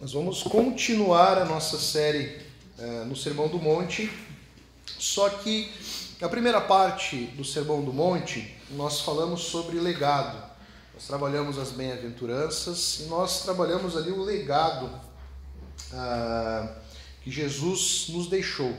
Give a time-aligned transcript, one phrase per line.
[0.00, 2.40] Nós vamos continuar a nossa série
[2.78, 4.08] uh, no Sermão do Monte,
[4.96, 5.72] só que
[6.20, 10.40] na primeira parte do Sermão do Monte nós falamos sobre legado.
[10.94, 14.86] Nós trabalhamos as bem-aventuranças e nós trabalhamos ali o legado
[15.92, 16.68] uh,
[17.24, 18.72] que Jesus nos deixou.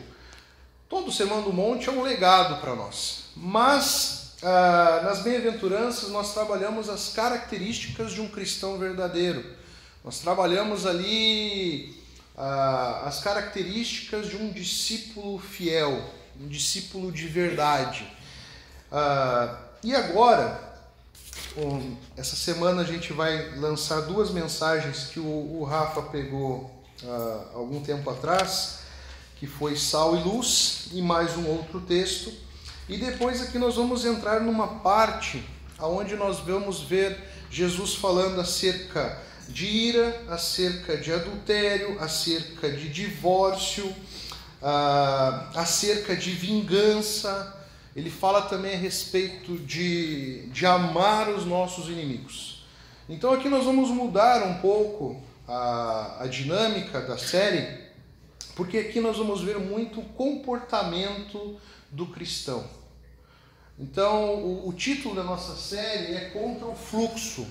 [0.88, 6.34] Todo o Sermão do Monte é um legado para nós, mas uh, nas bem-aventuranças nós
[6.34, 9.59] trabalhamos as características de um cristão verdadeiro
[10.04, 11.98] nós trabalhamos ali
[12.38, 16.02] ah, as características de um discípulo fiel,
[16.40, 18.08] um discípulo de verdade.
[18.92, 20.80] Ah, e agora,
[21.58, 26.72] um, essa semana a gente vai lançar duas mensagens que o, o Rafa pegou
[27.04, 28.80] ah, algum tempo atrás,
[29.36, 32.32] que foi Sal e Luz, e mais um outro texto.
[32.88, 35.46] E depois aqui nós vamos entrar numa parte
[35.78, 37.18] onde nós vamos ver
[37.50, 47.58] Jesus falando acerca de ira, acerca de adultério, acerca de divórcio, uh, acerca de vingança.
[47.96, 52.66] Ele fala também a respeito de, de amar os nossos inimigos.
[53.10, 57.90] Então aqui nós vamos mudar um pouco a, a dinâmica da série,
[58.56, 62.64] porque aqui nós vamos ver muito o comportamento do cristão.
[63.80, 67.48] Então, o, o título da nossa série é Contra o Fluxo.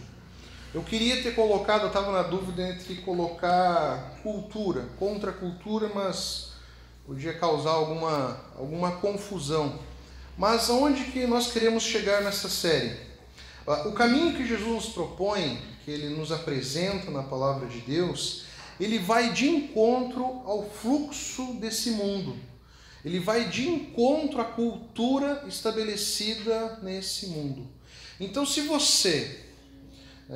[0.74, 6.50] Eu queria ter colocado, eu estava na dúvida entre colocar cultura, contra cultura, mas
[7.06, 9.78] podia causar alguma, alguma confusão.
[10.36, 12.94] Mas aonde que nós queremos chegar nessa série?
[13.66, 18.44] Ah, o caminho que Jesus nos propõe, que ele nos apresenta na palavra de Deus,
[18.78, 22.36] ele vai de encontro ao fluxo desse mundo.
[23.02, 27.66] Ele vai de encontro à cultura estabelecida nesse mundo.
[28.20, 29.47] Então, se você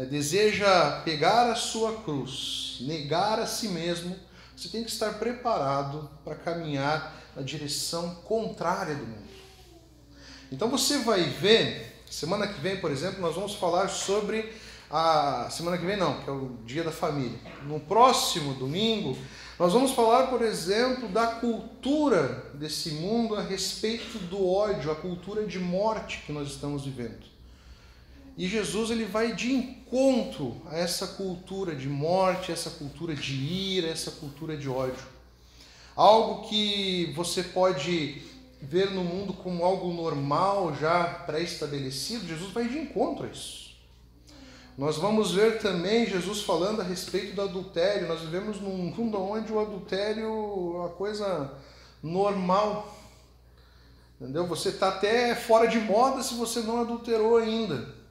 [0.08, 4.16] deseja pegar a sua cruz, negar a si mesmo,
[4.56, 9.32] você tem que estar preparado para caminhar na direção contrária do mundo.
[10.50, 14.52] Então você vai ver, semana que vem, por exemplo, nós vamos falar sobre
[14.90, 17.38] a semana que vem não, que é o dia da família.
[17.62, 19.16] No próximo domingo,
[19.58, 25.46] nós vamos falar, por exemplo, da cultura desse mundo a respeito do ódio, a cultura
[25.46, 27.31] de morte que nós estamos vivendo.
[28.36, 33.88] E Jesus ele vai de encontro a essa cultura de morte, essa cultura de ira,
[33.88, 35.04] essa cultura de ódio.
[35.94, 38.22] Algo que você pode
[38.60, 43.62] ver no mundo como algo normal, já pré-estabelecido, Jesus vai de encontro a isso.
[44.78, 48.08] Nós vamos ver também Jesus falando a respeito do adultério.
[48.08, 51.52] Nós vivemos num mundo onde o adultério é uma coisa
[52.02, 52.96] normal.
[54.18, 54.46] Entendeu?
[54.46, 58.01] Você está até fora de moda se você não adulterou ainda.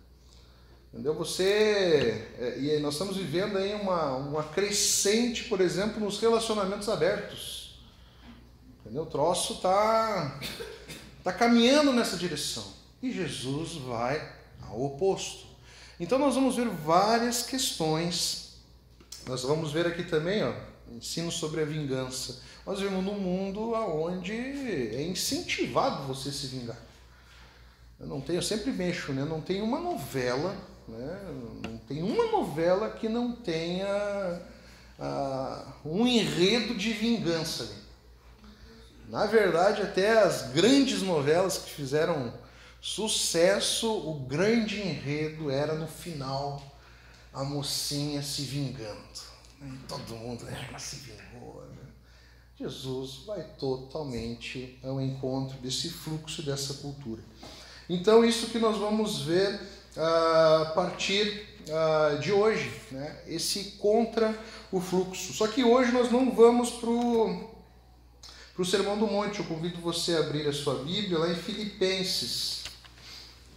[0.93, 1.13] Entendeu?
[1.13, 2.27] Você.
[2.37, 7.79] É, e nós estamos vivendo aí uma, uma crescente, por exemplo, nos relacionamentos abertos.
[8.81, 9.03] Entendeu?
[9.03, 10.37] O troço está
[11.23, 12.65] tá caminhando nessa direção.
[13.01, 15.47] E Jesus vai ao oposto.
[15.97, 18.57] Então nós vamos ver várias questões.
[19.25, 20.53] Nós vamos ver aqui também, ó,
[20.91, 22.41] ensino sobre a vingança.
[22.65, 26.77] Nós vivemos num mundo onde é incentivado você se vingar.
[27.99, 29.23] Eu não tenho, eu sempre mexo, né?
[29.23, 30.55] Não tem uma novela
[30.91, 31.19] né?
[31.63, 34.41] Não tem uma novela que não tenha
[34.99, 37.69] ah, um enredo de vingança.
[39.07, 42.33] Na verdade, até as grandes novelas que fizeram
[42.79, 46.61] sucesso, o grande enredo era no final
[47.33, 49.31] a mocinha se vingando.
[49.87, 51.61] Todo mundo, né, ela se vingou.
[51.61, 51.77] Né?
[52.57, 57.21] Jesus vai totalmente ao encontro desse fluxo, dessa cultura.
[57.89, 59.59] Então, isso que nós vamos ver
[59.97, 61.47] a partir
[62.21, 63.21] de hoje, né?
[63.27, 64.37] esse contra
[64.71, 65.33] o fluxo.
[65.33, 69.39] Só que hoje nós não vamos para o Sermão do Monte.
[69.39, 72.63] Eu convido você a abrir a sua Bíblia lá em Filipenses.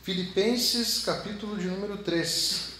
[0.02, 2.74] Filipenses, capítulo de número 3.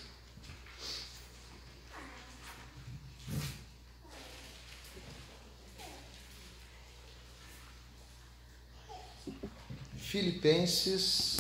[9.97, 11.39] Filipenses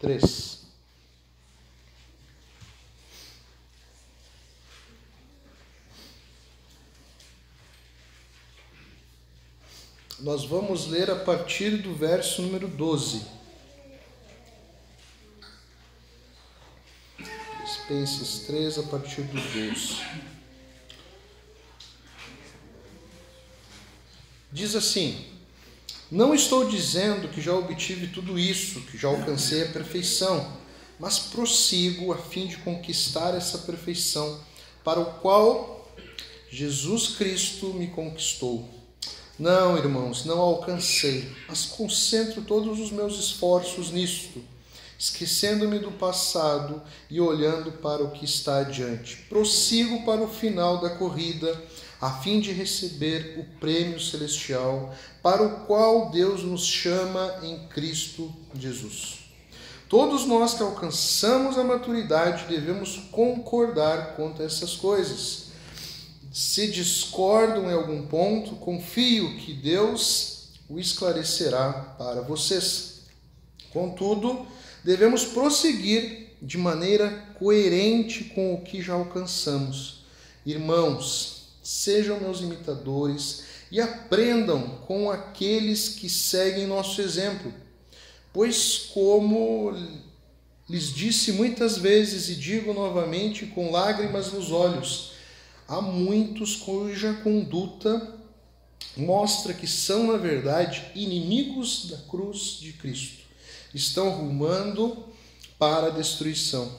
[0.00, 0.61] 3.
[10.22, 13.22] Nós vamos ler a partir do verso número 12.
[17.66, 19.96] Filipenses 3, a partir do 12.
[24.52, 25.26] Diz assim:
[26.08, 30.56] Não estou dizendo que já obtive tudo isso, que já alcancei a perfeição,
[31.00, 34.40] mas prossigo a fim de conquistar essa perfeição,
[34.84, 35.92] para o qual
[36.48, 38.81] Jesus Cristo me conquistou.
[39.38, 44.42] Não, irmãos, não alcancei, mas concentro todos os meus esforços nisto,
[44.98, 49.16] esquecendo-me do passado e olhando para o que está adiante.
[49.28, 51.60] Prossigo para o final da corrida,
[52.00, 58.32] a fim de receber o prêmio celestial para o qual Deus nos chama em Cristo
[58.54, 59.20] Jesus.
[59.88, 65.51] Todos nós que alcançamos a maturidade devemos concordar quanto a essas coisas.
[66.32, 73.02] Se discordam em algum ponto, confio que Deus o esclarecerá para vocês.
[73.70, 74.46] Contudo,
[74.82, 80.04] devemos prosseguir de maneira coerente com o que já alcançamos.
[80.46, 87.52] Irmãos, sejam meus imitadores e aprendam com aqueles que seguem nosso exemplo
[88.32, 89.76] Pois, como
[90.68, 95.11] lhes disse muitas vezes e digo novamente com lágrimas nos olhos,
[95.72, 98.14] há muitos cuja conduta
[98.94, 103.22] mostra que são, na verdade, inimigos da cruz de Cristo.
[103.72, 105.06] Estão rumando
[105.58, 106.70] para a destruição.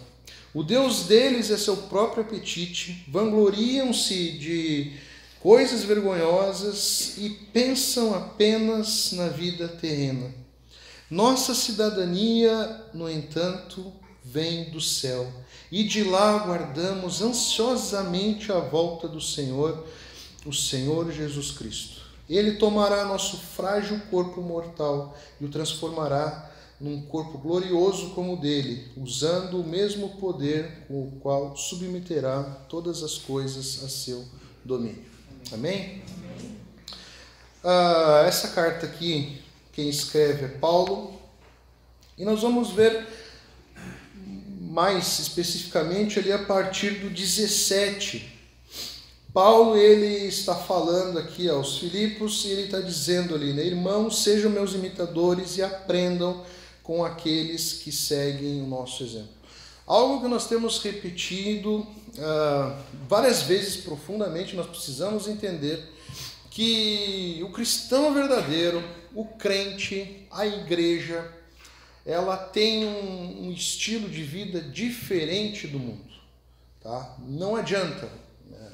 [0.53, 4.93] O Deus deles é seu próprio apetite, vangloriam-se de
[5.39, 10.31] coisas vergonhosas e pensam apenas na vida terrena.
[11.09, 13.91] Nossa cidadania, no entanto,
[14.23, 15.31] vem do céu,
[15.71, 19.85] e de lá aguardamos ansiosamente a volta do Senhor,
[20.45, 22.01] o Senhor Jesus Cristo.
[22.29, 28.91] Ele tomará nosso frágil corpo mortal e o transformará num corpo glorioso como o dele,
[28.97, 34.25] usando o mesmo poder com o qual submeterá todas as coisas a seu
[34.63, 35.03] domínio.
[35.51, 36.01] Amém?
[37.63, 39.41] Ah, essa carta aqui
[39.73, 41.19] quem escreve é Paulo.
[42.15, 43.07] E nós vamos ver
[44.73, 48.27] mais especificamente ali a partir do 17.
[49.31, 54.49] Paulo ele está falando aqui aos Filipos e ele está dizendo ali, né, irmãos, sejam
[54.49, 56.43] meus imitadores e aprendam
[56.81, 59.29] com aqueles que seguem o nosso exemplo.
[59.85, 62.75] Algo que nós temos repetido uh,
[63.07, 65.87] várias vezes profundamente, nós precisamos entender
[66.49, 68.83] que o cristão verdadeiro,
[69.13, 71.31] o crente, a igreja,
[72.05, 76.13] ela tem um, um estilo de vida diferente do mundo.
[76.81, 77.15] Tá?
[77.19, 78.09] Não adianta.
[78.49, 78.71] Né?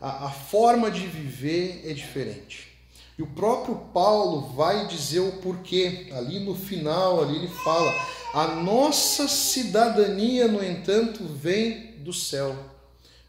[0.00, 2.68] A, a forma de viver é diferente.
[3.16, 6.08] E o próprio Paulo vai dizer o porquê.
[6.12, 7.92] Ali no final, ali ele fala:
[8.34, 12.56] a nossa cidadania, no entanto, vem do céu.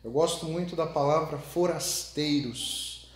[0.03, 3.09] Eu gosto muito da palavra forasteiros.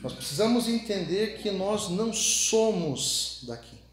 [0.00, 3.85] Nós precisamos entender que nós não somos daqui.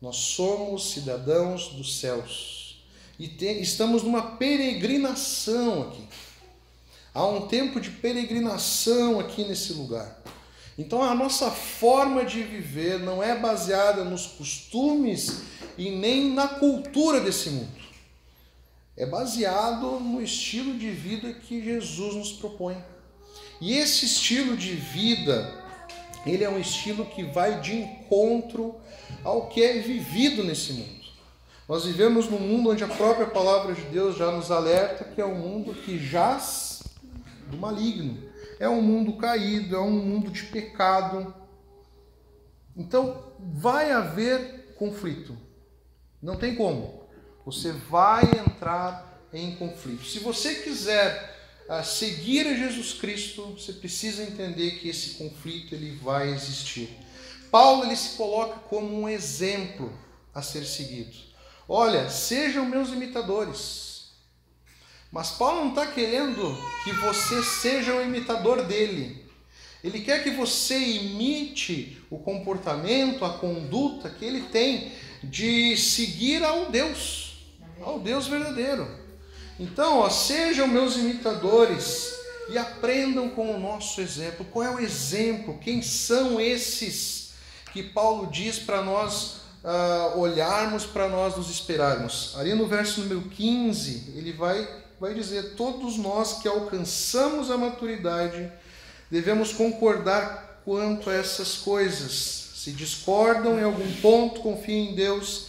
[0.00, 2.84] Nós somos cidadãos dos céus.
[3.18, 3.26] E
[3.60, 6.06] estamos numa peregrinação aqui.
[7.12, 10.22] Há um tempo de peregrinação aqui nesse lugar.
[10.78, 15.42] Então a nossa forma de viver não é baseada nos costumes
[15.76, 17.78] e nem na cultura desse mundo.
[18.96, 22.76] É baseado no estilo de vida que Jesus nos propõe.
[23.60, 25.57] E esse estilo de vida,
[26.30, 28.76] ele é um estilo que vai de encontro
[29.24, 30.98] ao que é vivido nesse mundo.
[31.68, 35.26] Nós vivemos num mundo onde a própria palavra de Deus já nos alerta que é
[35.26, 36.82] um mundo que jaz
[37.48, 38.26] do maligno.
[38.58, 41.34] É um mundo caído, é um mundo de pecado.
[42.76, 45.36] Então, vai haver conflito.
[46.22, 47.04] Não tem como.
[47.44, 50.04] Você vai entrar em conflito.
[50.04, 51.37] Se você quiser
[51.68, 56.88] a seguir a Jesus Cristo, você precisa entender que esse conflito ele vai existir.
[57.50, 59.92] Paulo ele se coloca como um exemplo
[60.34, 61.14] a ser seguido.
[61.68, 64.12] Olha, sejam meus imitadores.
[65.12, 69.26] Mas Paulo não está querendo que você seja o imitador dele.
[69.84, 76.70] Ele quer que você imite o comportamento, a conduta que ele tem de seguir ao
[76.70, 77.36] Deus,
[77.80, 79.07] ao Deus verdadeiro.
[79.58, 82.14] Então, ó, sejam meus imitadores
[82.48, 84.46] e aprendam com o nosso exemplo.
[84.52, 85.58] Qual é o exemplo?
[85.58, 87.32] Quem são esses
[87.72, 92.36] que Paulo diz para nós uh, olharmos, para nós nos esperarmos?
[92.38, 94.68] Ali no verso número 15, ele vai,
[95.00, 98.50] vai dizer: Todos nós que alcançamos a maturidade
[99.10, 102.46] devemos concordar quanto a essas coisas.
[102.54, 105.48] Se discordam em algum ponto, confiem em Deus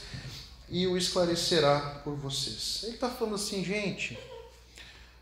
[0.72, 2.82] e o esclarecerá por vocês.
[2.84, 4.18] Ele está falando assim, gente,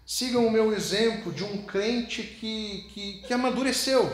[0.05, 4.11] sigam o meu exemplo de um crente que, que, que amadureceu,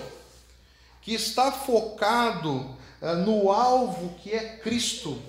[1.02, 5.22] que está focado uh, no alvo que é Cristo,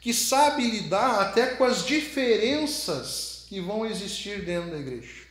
[0.00, 5.26] que sabe lidar até com as diferenças que vão existir dentro da igreja.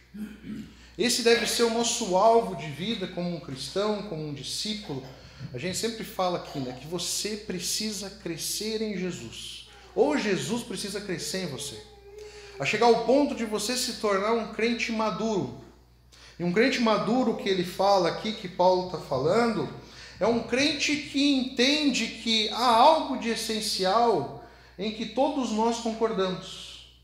[0.98, 5.06] Esse deve ser o nosso alvo de vida como um cristão, como um discípulo.
[5.54, 9.55] A gente sempre fala aqui, né, que você precisa crescer em Jesus.
[9.96, 11.82] Ou Jesus precisa crescer em você.
[12.60, 15.62] A chegar ao ponto de você se tornar um crente maduro.
[16.38, 19.70] E um crente maduro que ele fala aqui, que Paulo está falando,
[20.20, 24.44] é um crente que entende que há algo de essencial
[24.78, 26.96] em que todos nós concordamos.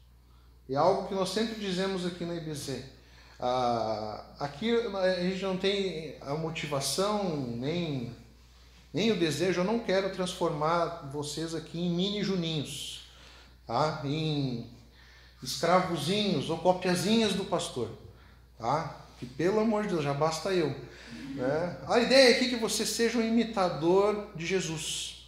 [0.69, 2.83] É algo que nós sempre dizemos aqui na IBC.
[3.39, 8.15] Ah, aqui a gente não tem a motivação nem,
[8.93, 13.03] nem o desejo, eu não quero transformar vocês aqui em mini juninhos,
[13.65, 14.01] tá?
[14.03, 14.69] em
[15.41, 17.89] escravozinhos ou copiazinhas do pastor.
[18.57, 18.97] Tá?
[19.19, 20.69] Que pelo amor de Deus, já basta eu.
[21.35, 21.77] Né?
[21.87, 25.27] A ideia aqui é que você seja um imitador de Jesus.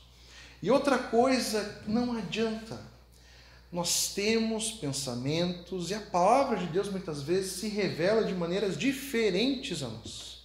[0.61, 2.93] E outra coisa, não adianta
[3.73, 9.81] nós temos pensamentos e a palavra de Deus muitas vezes se revela de maneiras diferentes
[9.81, 10.43] a nós.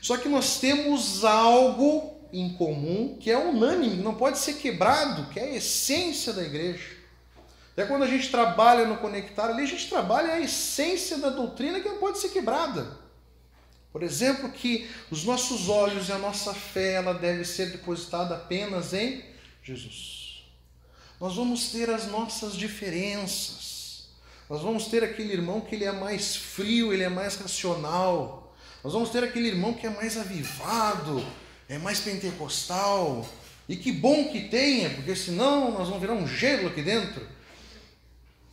[0.00, 5.38] Só que nós temos algo em comum que é unânime, não pode ser quebrado, que
[5.38, 6.94] é a essência da igreja.
[7.72, 11.80] Até quando a gente trabalha no conectar ali, a gente trabalha a essência da doutrina
[11.80, 12.98] que não pode ser quebrada.
[13.92, 18.92] Por exemplo, que os nossos olhos e a nossa fé ela deve ser depositada apenas
[18.92, 19.24] em
[19.62, 20.44] Jesus.
[21.20, 24.08] Nós vamos ter as nossas diferenças.
[24.48, 28.54] Nós vamos ter aquele irmão que ele é mais frio, ele é mais racional.
[28.82, 31.24] Nós vamos ter aquele irmão que é mais avivado,
[31.68, 33.26] é mais pentecostal.
[33.68, 37.26] E que bom que tenha, porque senão nós vamos virar um gelo aqui dentro.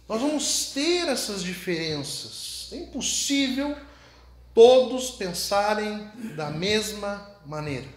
[0.07, 2.69] Nós vamos ter essas diferenças.
[2.71, 3.75] É impossível
[4.53, 7.87] todos pensarem da mesma maneira.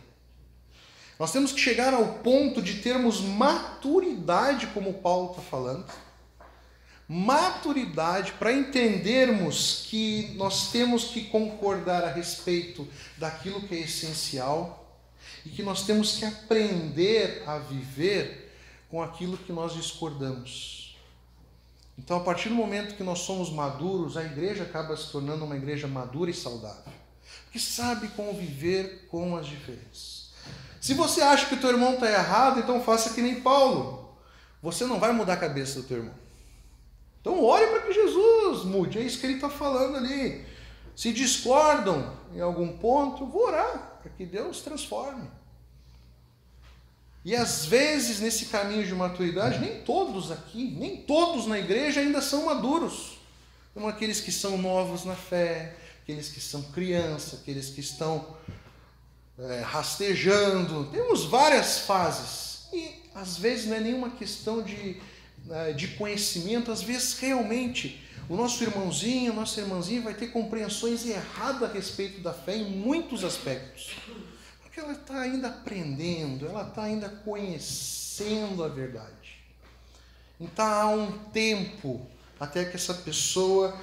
[1.18, 5.87] Nós temos que chegar ao ponto de termos maturidade, como Paulo está falando,
[7.09, 14.83] maturidade para entendermos que nós temos que concordar a respeito daquilo que é essencial
[15.44, 18.52] e que nós temos que aprender a viver
[18.90, 20.96] com aquilo que nós discordamos.
[21.98, 25.56] Então, a partir do momento que nós somos maduros, a igreja acaba se tornando uma
[25.56, 26.92] igreja madura e saudável,
[27.52, 30.30] que sabe conviver com as diferenças.
[30.80, 34.14] Se você acha que o teu irmão está errado, então faça que nem Paulo.
[34.62, 36.14] Você não vai mudar a cabeça do teu irmão.
[37.20, 38.98] Então ore para que Jesus mude.
[38.98, 40.44] É isso que ele está falando ali.
[40.94, 45.28] Se discordam em algum ponto, vou orar para que Deus transforme.
[47.24, 52.20] E às vezes, nesse caminho de maturidade, nem todos aqui, nem todos na igreja ainda
[52.20, 53.18] são maduros.
[53.72, 58.36] Como aqueles que são novos na fé, aqueles que são criança, aqueles que estão
[59.38, 62.68] é, rastejando, temos várias fases.
[62.72, 65.00] E às vezes não é nenhuma questão de,
[65.46, 71.04] né, de conhecimento, às vezes realmente o nosso irmãozinho, a nossa irmãzinha vai ter compreensões
[71.06, 73.96] erradas a respeito da fé em muitos aspectos.
[74.62, 79.44] Porque ela está ainda aprendendo, ela está ainda conhecendo a verdade.
[80.40, 82.06] Então há um tempo
[82.40, 83.78] até que essa pessoa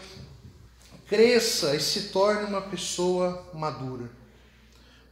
[1.08, 4.10] cresça e se torne uma pessoa madura.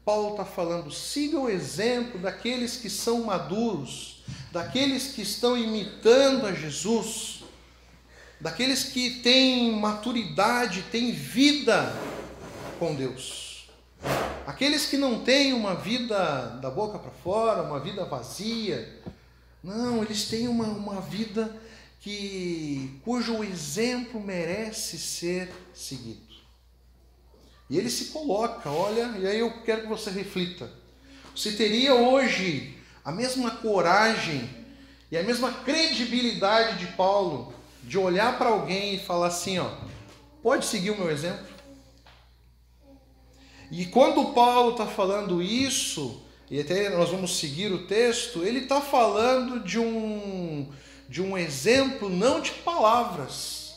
[0.03, 6.53] Paulo está falando: siga o exemplo daqueles que são maduros, daqueles que estão imitando a
[6.53, 7.38] Jesus,
[8.39, 11.93] daqueles que têm maturidade, têm vida
[12.77, 13.69] com Deus.
[14.47, 19.01] Aqueles que não têm uma vida da boca para fora, uma vida vazia.
[19.63, 21.55] Não, eles têm uma, uma vida
[21.99, 26.29] que cujo exemplo merece ser seguido.
[27.69, 30.71] E ele se coloca, olha, e aí eu quero que você reflita.
[31.35, 34.49] Você teria hoje a mesma coragem
[35.11, 39.69] e a mesma credibilidade de Paulo de olhar para alguém e falar assim, ó,
[40.41, 41.47] pode seguir o meu exemplo?
[43.71, 48.81] E quando Paulo está falando isso, e até nós vamos seguir o texto, ele está
[48.81, 50.71] falando de um,
[51.07, 53.75] de um exemplo não de palavras,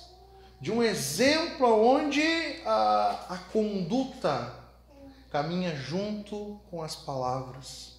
[0.61, 2.23] de um exemplo onde
[2.64, 4.54] a, a conduta
[5.30, 7.92] caminha junto com as palavras.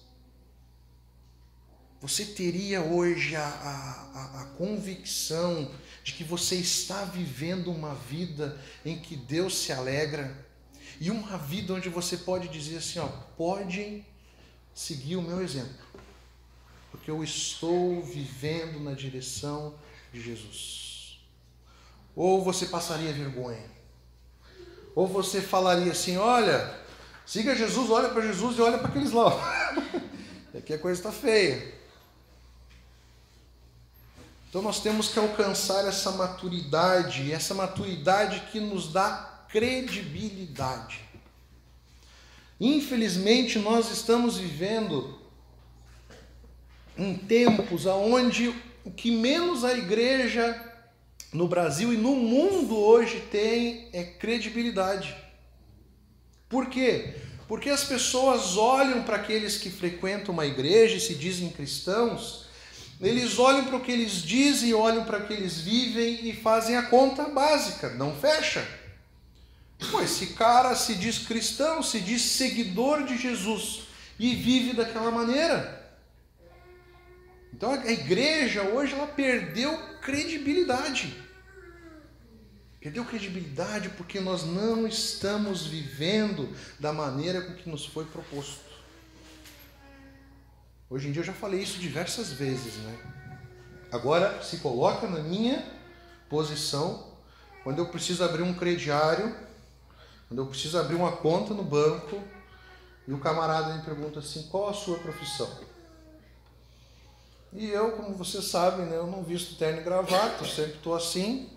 [2.00, 5.70] Você teria hoje a, a, a, convicção
[6.04, 10.36] de que você está vivendo uma vida em que Deus se alegra
[11.00, 13.08] e uma vida onde você pode dizer assim: ó,
[13.38, 14.04] pode
[14.74, 15.84] seguir o meu exemplo,
[16.90, 19.74] porque eu estou vivendo na direção
[20.12, 21.18] de Jesus.
[22.14, 23.70] Ou você passaria vergonha?
[24.94, 26.78] Ou você falaria assim: olha,
[27.24, 29.30] siga Jesus, olha para Jesus e olha para aqueles lá.
[30.54, 31.73] Aqui a coisa está feia.
[34.54, 41.00] Então nós temos que alcançar essa maturidade, essa maturidade que nos dá credibilidade.
[42.60, 45.18] Infelizmente, nós estamos vivendo
[46.96, 50.72] em tempos onde o que menos a igreja
[51.32, 55.16] no Brasil e no mundo hoje tem é credibilidade.
[56.48, 57.16] Por quê?
[57.48, 62.43] Porque as pessoas olham para aqueles que frequentam uma igreja e se dizem cristãos,
[63.00, 66.76] eles olham para o que eles dizem, olham para o que eles vivem e fazem
[66.76, 68.66] a conta básica, não fecha.
[69.90, 73.82] Pô, esse cara se diz cristão, se diz seguidor de Jesus
[74.18, 75.82] e vive daquela maneira.
[77.52, 81.14] Então a igreja hoje ela perdeu credibilidade.
[82.80, 88.63] Perdeu credibilidade porque nós não estamos vivendo da maneira com que nos foi proposto.
[90.90, 92.98] Hoje em dia eu já falei isso diversas vezes, né?
[93.90, 95.64] Agora se coloca na minha
[96.28, 97.12] posição
[97.62, 99.34] quando eu preciso abrir um crediário,
[100.28, 102.22] quando eu preciso abrir uma conta no banco
[103.08, 105.48] e o camarada me pergunta assim: qual a sua profissão?
[107.52, 110.94] E eu, como vocês sabem, né, eu não visto terno e gravata, eu sempre estou
[110.94, 111.48] assim.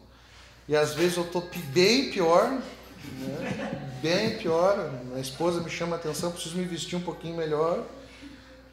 [0.67, 1.41] E às vezes eu estou
[1.73, 4.91] bem pior, né, bem pior.
[5.05, 7.83] Minha esposa me chama a atenção, preciso me vestir um pouquinho melhor.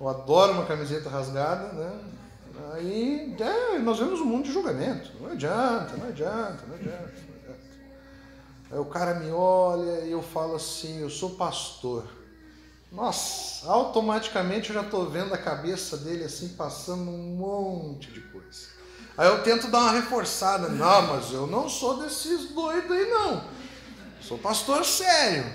[0.05, 1.99] Eu adoro uma camiseta rasgada, né?
[2.75, 5.11] Aí é, nós vemos um mundo de julgamento.
[5.19, 7.65] Não adianta, não adianta, não adianta, não adianta.
[8.71, 12.05] Aí o cara me olha e eu falo assim, eu sou pastor.
[12.93, 18.69] Nossa, automaticamente eu já estou vendo a cabeça dele assim, passando um monte de coisa.
[19.17, 20.69] Aí eu tento dar uma reforçada.
[20.69, 23.43] Não, mas eu não sou desses doidos aí, não.
[24.21, 25.47] Sou pastor sério.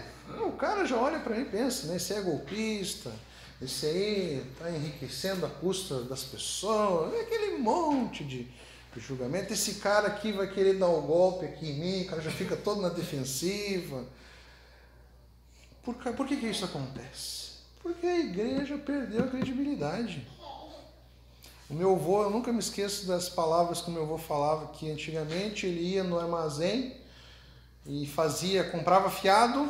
[0.41, 1.97] O cara já olha para mim e pensa, né?
[1.97, 3.11] Esse é golpista,
[3.61, 8.47] esse aí está enriquecendo a custa das pessoas, é aquele monte de,
[8.97, 9.53] julgamento.
[9.53, 12.57] Esse cara aqui vai querer dar um golpe aqui em mim, o cara já fica
[12.57, 14.05] todo na defensiva.
[15.83, 17.59] Por, por que, que isso acontece?
[17.81, 20.27] Porque a igreja perdeu a credibilidade.
[21.69, 24.91] O meu avô, eu nunca me esqueço das palavras que o meu avô falava, que
[24.91, 26.97] antigamente ele ia no armazém
[27.85, 29.69] e fazia, comprava fiado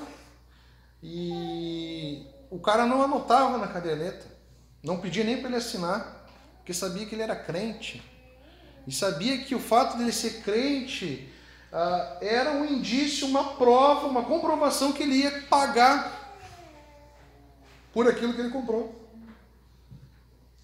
[1.04, 4.26] e o cara não anotava na caderneta,
[4.84, 6.26] não pedia nem para ele assinar,
[6.58, 8.02] porque sabia que ele era crente.
[8.88, 11.32] E sabia que o fato dele ser crente
[11.72, 16.38] ah, era um indício, uma prova, uma comprovação que ele ia pagar
[17.94, 18.96] por aquilo que ele comprou.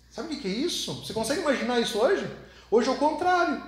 [0.10, 1.06] Sabe o que é isso?
[1.06, 2.26] Você consegue imaginar isso hoje?
[2.72, 3.62] Hoje é o contrário.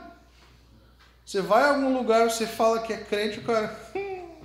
[1.25, 3.77] Você vai a algum lugar, você fala que é crente, o cara.
[3.93, 4.37] Hum,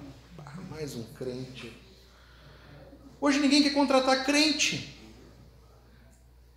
[0.68, 1.81] mais um crente.
[3.22, 4.98] Hoje ninguém quer contratar crente.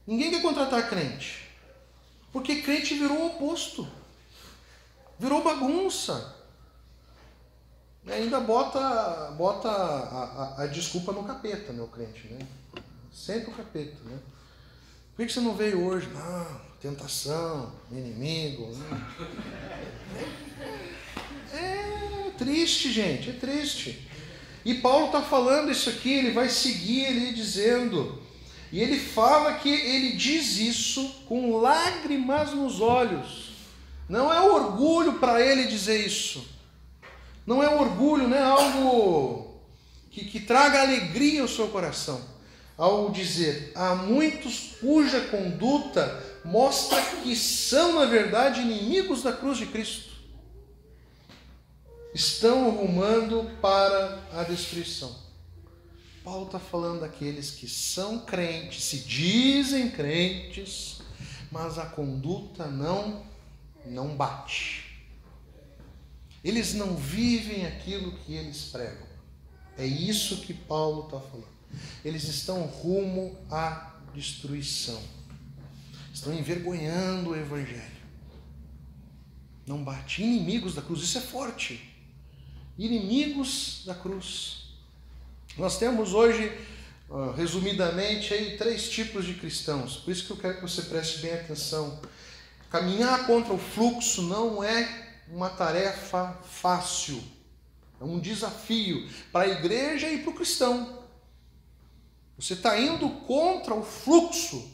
[0.08, 1.48] Ninguém quer contratar crente.
[2.34, 3.88] Porque crente virou o oposto.
[5.20, 6.36] Virou bagunça.
[8.04, 12.40] E ainda bota, bota a, a, a, desculpa no capeta, o crente, né?
[13.14, 14.18] Sempre o capeta, né?
[15.16, 16.10] Por que você não veio hoje?
[16.10, 18.76] Não, tentação, inimigo.
[18.76, 19.14] Né?
[21.54, 24.15] É triste, gente, é triste.
[24.66, 28.20] E Paulo está falando isso aqui, ele vai seguir ele dizendo,
[28.72, 33.52] e ele fala que ele diz isso com lágrimas nos olhos.
[34.10, 36.44] Não é orgulho para ele dizer isso.
[37.46, 39.62] Não é orgulho, não é algo
[40.10, 42.20] que, que traga alegria ao seu coração.
[42.76, 49.68] Ao dizer, há muitos cuja conduta mostra que são, na verdade, inimigos da cruz de
[49.68, 50.15] Cristo.
[52.16, 55.14] Estão rumando para a destruição.
[56.24, 61.02] Paulo está falando daqueles que são crentes, se dizem crentes,
[61.52, 63.22] mas a conduta não
[63.86, 64.98] não bate.
[66.42, 69.08] Eles não vivem aquilo que eles pregam.
[69.78, 71.50] É isso que Paulo está falando.
[72.06, 75.04] Eles estão rumo à destruição.
[76.14, 78.06] Estão envergonhando o Evangelho.
[79.68, 80.24] Não bate.
[80.24, 81.94] Inimigos da cruz, isso é forte.
[82.78, 84.70] Inimigos da cruz.
[85.58, 86.52] Nós temos hoje,
[87.36, 89.98] resumidamente, aí, três tipos de cristãos.
[89.98, 92.00] Por isso que eu quero que você preste bem atenção
[92.76, 97.24] Caminhar contra o fluxo não é uma tarefa fácil,
[98.02, 101.00] é um desafio para a igreja e para o cristão.
[102.38, 104.74] Você está indo contra o fluxo.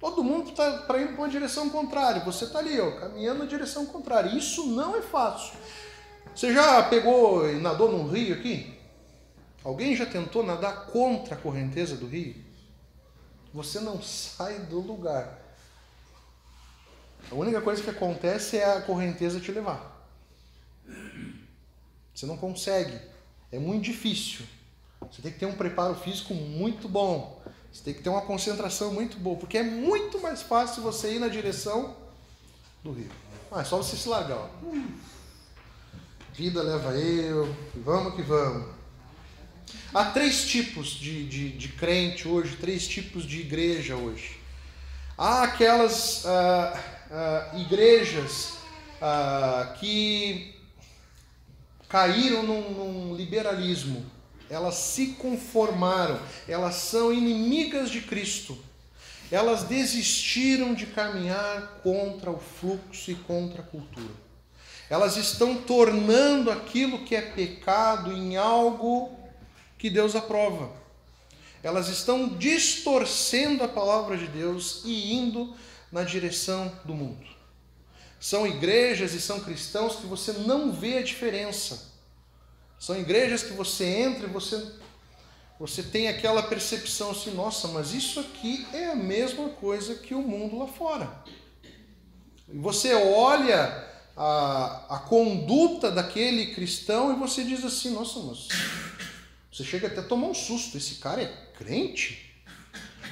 [0.00, 2.24] Todo mundo está ir para uma direção contrária.
[2.24, 4.36] Você está ali, ó, caminhando na direção contrária.
[4.36, 5.56] Isso não é fácil.
[6.36, 8.78] Você já pegou e nadou num rio aqui?
[9.64, 12.34] Alguém já tentou nadar contra a correnteza do rio?
[13.54, 15.40] Você não sai do lugar.
[17.30, 20.06] A única coisa que acontece é a correnteza te levar.
[22.14, 23.00] Você não consegue
[23.50, 24.44] é muito difícil.
[25.10, 27.42] Você tem que ter um preparo físico muito bom.
[27.72, 31.18] Você tem que ter uma concentração muito boa, porque é muito mais fácil você ir
[31.18, 31.96] na direção
[32.84, 33.10] do rio.
[33.50, 34.36] Ah, é só você se largar.
[34.36, 34.48] Ó.
[36.36, 38.68] Vida leva eu, vamos que vamos.
[39.94, 44.38] Há três tipos de, de, de crente hoje, três tipos de igreja hoje.
[45.16, 48.58] Há aquelas ah, ah, igrejas
[49.00, 50.54] ah, que
[51.88, 54.04] caíram num, num liberalismo,
[54.50, 58.58] elas se conformaram, elas são inimigas de Cristo.
[59.30, 64.25] Elas desistiram de caminhar contra o fluxo e contra a cultura.
[64.88, 69.18] Elas estão tornando aquilo que é pecado em algo
[69.78, 70.70] que Deus aprova.
[71.62, 75.54] Elas estão distorcendo a palavra de Deus e indo
[75.90, 77.26] na direção do mundo.
[78.20, 81.92] São igrejas e são cristãos que você não vê a diferença.
[82.78, 84.64] São igrejas que você entra e você,
[85.58, 90.22] você tem aquela percepção assim: nossa, mas isso aqui é a mesma coisa que o
[90.22, 91.10] mundo lá fora.
[92.48, 98.48] E você olha a, a conduta daquele cristão e você diz assim: nossa, mas
[99.52, 102.34] você chega até a tomar um susto: esse cara é crente?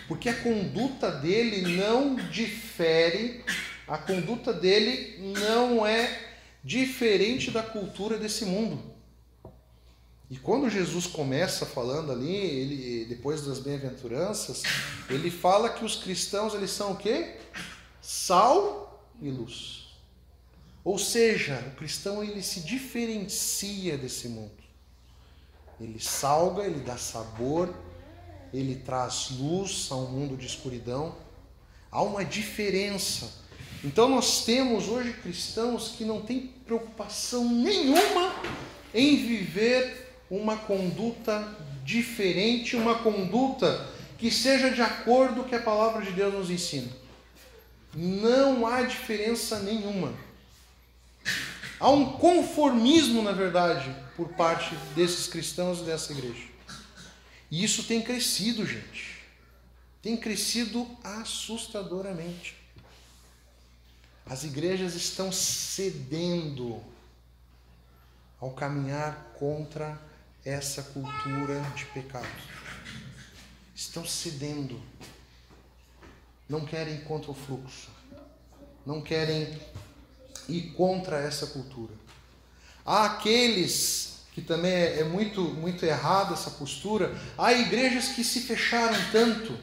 [0.09, 3.45] Porque a conduta dele não difere
[3.87, 8.83] a conduta dele não é diferente da cultura desse mundo.
[10.31, 14.63] E quando Jesus começa falando ali, ele depois das bem-aventuranças,
[15.11, 17.37] ele fala que os cristãos eles são o quê?
[18.01, 19.84] Sal e luz.
[20.85, 24.53] Ou seja, o cristão ele se diferencia desse mundo.
[25.81, 27.75] Ele salga, ele dá sabor,
[28.53, 31.17] ele traz luz a um mundo de escuridão.
[31.91, 33.45] Há uma diferença
[33.85, 38.35] então nós temos hoje cristãos que não têm preocupação nenhuma
[38.95, 41.47] em viver uma conduta
[41.85, 46.51] diferente, uma conduta que seja de acordo com o que a palavra de Deus nos
[46.51, 46.89] ensina.
[47.95, 50.15] Não há diferença nenhuma.
[51.81, 56.49] Há um conformismo, na verdade, por parte desses cristãos e dessa igreja.
[57.51, 59.23] E isso tem crescido, gente.
[60.03, 62.57] Tem crescido assustadoramente.
[64.27, 66.83] As igrejas estão cedendo
[68.41, 70.01] ao caminhar contra
[70.45, 72.29] essa cultura de pecado.
[73.75, 74.81] Estão cedendo.
[76.49, 77.91] Não querem contra o fluxo.
[78.85, 79.59] Não querem
[80.49, 81.93] ir contra essa cultura.
[82.85, 87.15] Há aqueles que também é, é muito muito errada essa postura.
[87.39, 89.57] Há igrejas que se fecharam tanto.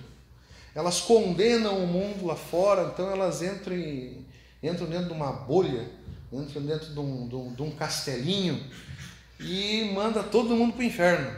[0.74, 4.26] Elas condenam o mundo lá fora, então elas entram em,
[4.64, 5.92] entram dentro de uma bolha,
[6.32, 8.64] entram dentro de um, de um, de um castelinho
[9.38, 11.36] e manda todo mundo para o inferno.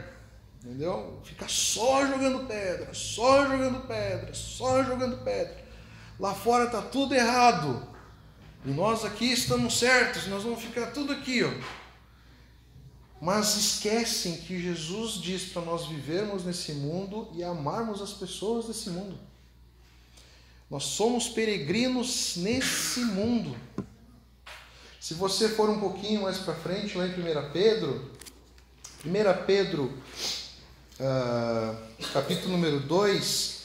[0.62, 1.20] Entendeu?
[1.24, 5.62] Fica só jogando pedra, só jogando pedra, só jogando pedra.
[6.18, 7.93] Lá fora está tudo errado.
[8.64, 11.50] E nós aqui estamos certos, nós vamos ficar tudo aqui, ó.
[13.20, 18.90] Mas esquecem que Jesus diz para nós vivermos nesse mundo e amarmos as pessoas desse
[18.90, 19.18] mundo.
[20.70, 23.54] Nós somos peregrinos nesse mundo.
[24.98, 28.10] Se você for um pouquinho mais para frente, lá em 1 Pedro,
[29.04, 29.92] 1 Pedro,
[30.98, 33.62] uh, capítulo número 2,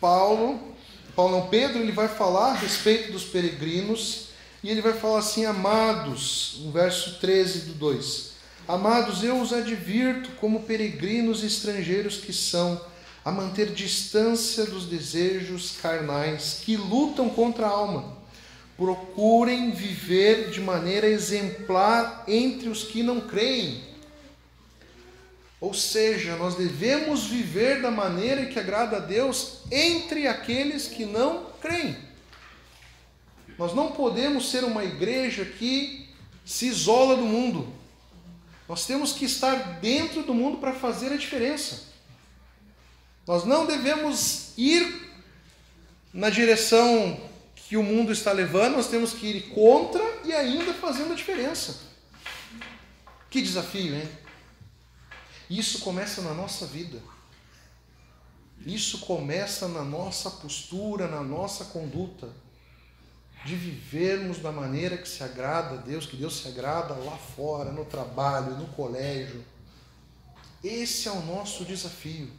[0.00, 0.76] Paulo,
[1.18, 4.28] Paulo não, Pedro, ele vai falar a respeito dos peregrinos
[4.62, 8.30] e ele vai falar assim, amados, no verso 13 do 2,
[8.68, 12.80] amados, eu os advirto como peregrinos estrangeiros que são,
[13.24, 18.16] a manter distância dos desejos carnais que lutam contra a alma.
[18.76, 23.87] Procurem viver de maneira exemplar entre os que não creem.
[25.60, 31.46] Ou seja, nós devemos viver da maneira que agrada a Deus entre aqueles que não
[31.60, 31.96] creem.
[33.58, 36.08] Nós não podemos ser uma igreja que
[36.44, 37.72] se isola do mundo.
[38.68, 41.88] Nós temos que estar dentro do mundo para fazer a diferença.
[43.26, 45.10] Nós não devemos ir
[46.12, 47.20] na direção
[47.56, 51.80] que o mundo está levando, nós temos que ir contra e ainda fazendo a diferença.
[53.28, 54.08] Que desafio, hein?
[55.48, 57.00] Isso começa na nossa vida.
[58.66, 62.28] Isso começa na nossa postura, na nossa conduta,
[63.44, 67.70] de vivermos da maneira que se agrada a Deus, que Deus se agrada lá fora,
[67.70, 69.44] no trabalho, no colégio.
[70.62, 72.30] Esse é o nosso desafio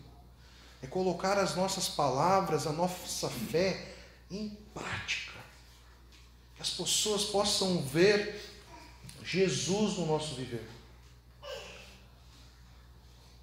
[0.82, 3.94] é colocar as nossas palavras, a nossa fé
[4.32, 5.38] em prática.
[6.56, 8.42] Que as pessoas possam ver
[9.24, 10.66] Jesus no nosso viver.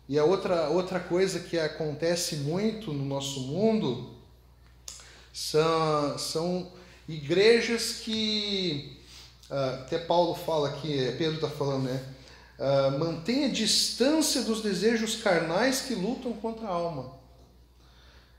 [0.08, 4.14] E a outra, outra coisa que acontece muito no nosso mundo
[5.32, 6.72] são, são
[7.08, 8.98] igrejas que,
[9.50, 12.04] uh, até Paulo fala aqui, é, Pedro está falando, né?
[12.58, 17.16] Uh, mantenha distância dos desejos carnais que lutam contra a alma.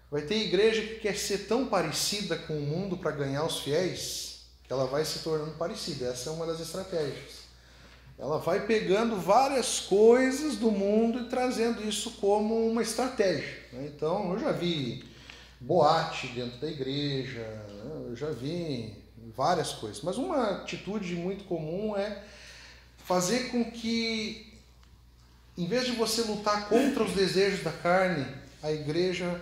[0.09, 4.45] Vai ter igreja que quer ser tão parecida com o mundo para ganhar os fiéis,
[4.63, 6.07] que ela vai se tornando parecida.
[6.07, 7.36] Essa é uma das estratégias.
[8.19, 13.63] Ela vai pegando várias coisas do mundo e trazendo isso como uma estratégia.
[13.71, 13.91] Né?
[13.95, 15.05] Então, eu já vi
[15.59, 18.07] boate dentro da igreja, né?
[18.09, 18.93] eu já vi
[19.35, 20.01] várias coisas.
[20.01, 22.23] Mas uma atitude muito comum é
[23.05, 24.51] fazer com que,
[25.55, 28.25] em vez de você lutar contra os desejos da carne,
[28.63, 29.39] a igreja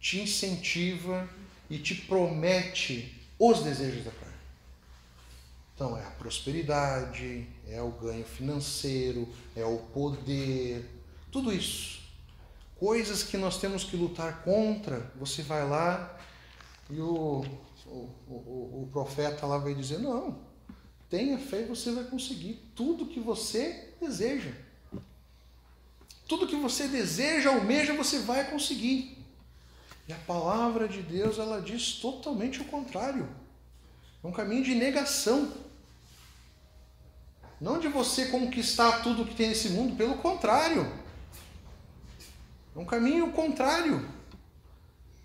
[0.00, 1.28] te incentiva
[1.68, 4.21] e te promete os desejos da carne.
[5.74, 10.88] Então é a prosperidade, é o ganho financeiro, é o poder,
[11.30, 12.02] tudo isso
[12.82, 16.18] coisas que nós temos que lutar contra, você vai lá
[16.90, 17.44] e o,
[17.86, 20.36] o, o, o profeta lá vai dizer: não,
[21.08, 24.50] tenha fé e você vai conseguir tudo que você deseja.
[26.26, 29.24] Tudo que você deseja, almeja, você vai conseguir.
[30.08, 33.28] E a palavra de Deus, ela diz totalmente o contrário.
[34.22, 35.52] É um caminho de negação.
[37.60, 40.92] Não de você conquistar tudo que tem nesse mundo, pelo contrário.
[42.74, 44.08] É um caminho contrário.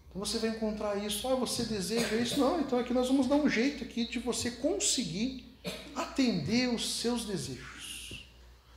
[0.09, 1.27] Então você vai encontrar isso.
[1.27, 2.39] Ah, você deseja isso?
[2.39, 5.45] Não, então aqui nós vamos dar um jeito aqui de você conseguir
[5.95, 8.27] atender os seus desejos,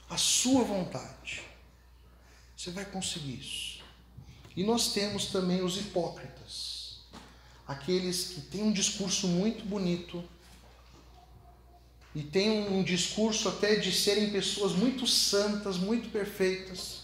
[0.08, 1.42] a sua vontade.
[2.56, 3.80] Você vai conseguir isso.
[4.56, 6.29] E nós temos também os hipócritas,
[7.70, 10.22] aqueles que têm um discurso muito bonito
[12.14, 17.00] e têm um discurso até de serem pessoas muito santas, muito perfeitas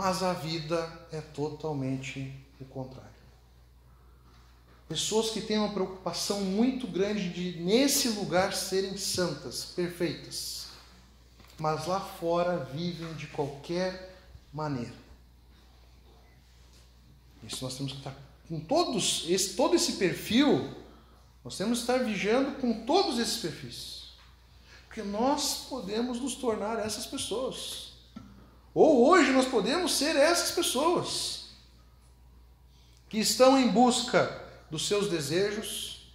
[0.00, 3.10] mas a vida é totalmente o contrário.
[4.88, 10.68] Pessoas que têm uma preocupação muito grande de, nesse lugar, serem santas, perfeitas,
[11.58, 14.16] mas lá fora vivem de qualquer
[14.52, 14.94] maneira.
[17.42, 18.16] Isso nós temos que estar
[18.50, 20.74] com todos, esse, todo esse perfil,
[21.44, 24.08] nós temos que estar vigiando com todos esses perfis.
[24.88, 27.92] Porque nós podemos nos tornar essas pessoas.
[28.74, 31.50] Ou hoje nós podemos ser essas pessoas
[33.08, 36.12] que estão em busca dos seus desejos,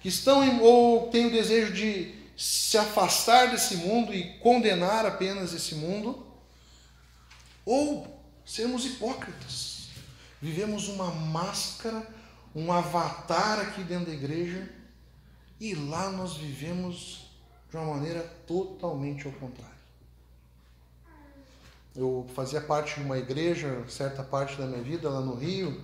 [0.00, 5.52] que estão em, ou têm o desejo de se afastar desse mundo e condenar apenas
[5.52, 6.26] esse mundo,
[7.66, 9.75] ou sermos hipócritas.
[10.40, 12.06] Vivemos uma máscara,
[12.54, 14.68] um avatar aqui dentro da igreja,
[15.58, 17.30] e lá nós vivemos
[17.70, 19.74] de uma maneira totalmente ao contrário.
[21.94, 25.80] Eu fazia parte de uma igreja, certa parte da minha vida lá no Rio,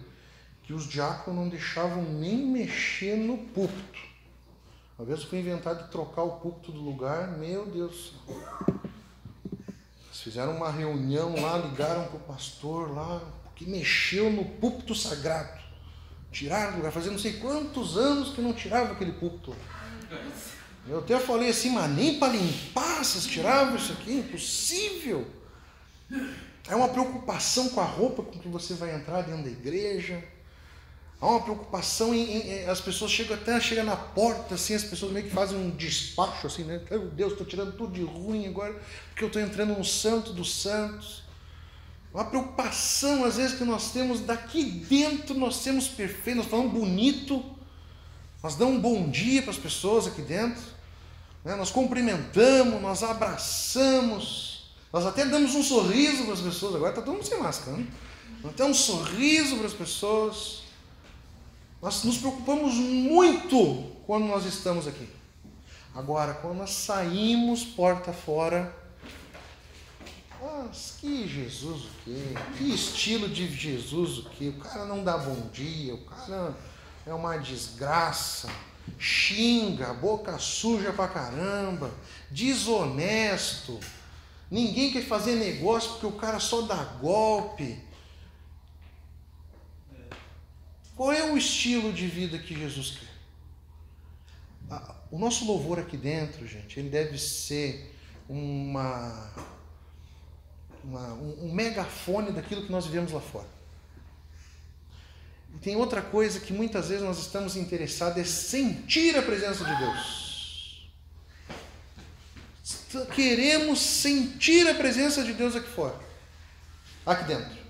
[0.62, 3.98] que os diáconos não deixavam nem mexer no púlpito.
[4.98, 8.12] Uma vez foi inventado trocar o púlpito do lugar, meu Deus.
[8.28, 13.22] Eles fizeram uma reunião lá, ligaram para o pastor lá,
[13.62, 15.60] que mexeu no púlpito sagrado.
[16.30, 19.54] Tiraram do lugar, fazia não sei quantos anos que não tirava aquele púlpito.
[20.88, 24.14] Eu até falei assim, mas nem para limpar vocês tiravam isso aqui?
[24.14, 25.26] Impossível.
[26.68, 30.22] É uma preocupação com a roupa com que você vai entrar dentro da igreja.
[31.20, 35.12] Há uma preocupação em, em, as pessoas chegam até chegam na porta assim, as pessoas
[35.12, 36.80] meio que fazem um despacho assim, né?
[36.90, 38.74] Meu Deus, estou tirando tudo de ruim agora,
[39.10, 41.21] porque eu estou entrando no santo dos santos.
[42.12, 47.42] Uma preocupação às vezes que nós temos daqui dentro, nós temos perfeito, nós falamos bonito,
[48.42, 50.62] nós damos um bom dia para as pessoas aqui dentro,
[51.42, 51.56] né?
[51.56, 57.14] nós cumprimentamos, nós abraçamos, nós até damos um sorriso para as pessoas, agora está todo
[57.14, 57.86] mundo sem máscara, né?
[58.44, 60.62] Até um sorriso para as pessoas.
[61.80, 65.08] Nós nos preocupamos muito quando nós estamos aqui.
[65.94, 68.74] Agora, quando nós saímos porta fora,
[70.42, 72.34] mas que Jesus o quê?
[72.58, 74.48] Que estilo de Jesus o quê?
[74.48, 76.56] O cara não dá bom dia, o cara
[77.06, 78.48] é uma desgraça,
[78.98, 81.90] xinga, boca suja pra caramba,
[82.30, 83.78] desonesto
[84.52, 87.82] Ninguém quer fazer negócio porque o cara só dá golpe.
[90.94, 94.82] Qual é o estilo de vida que Jesus quer?
[95.10, 97.96] O nosso louvor aqui dentro, gente, ele deve ser
[98.28, 99.32] uma,
[100.84, 103.48] uma um, um megafone daquilo que nós vivemos lá fora.
[105.54, 109.76] E tem outra coisa que muitas vezes nós estamos interessados é sentir a presença de
[109.76, 110.22] Deus
[113.14, 115.98] queremos sentir a presença de Deus aqui fora.
[117.06, 117.62] Aqui dentro.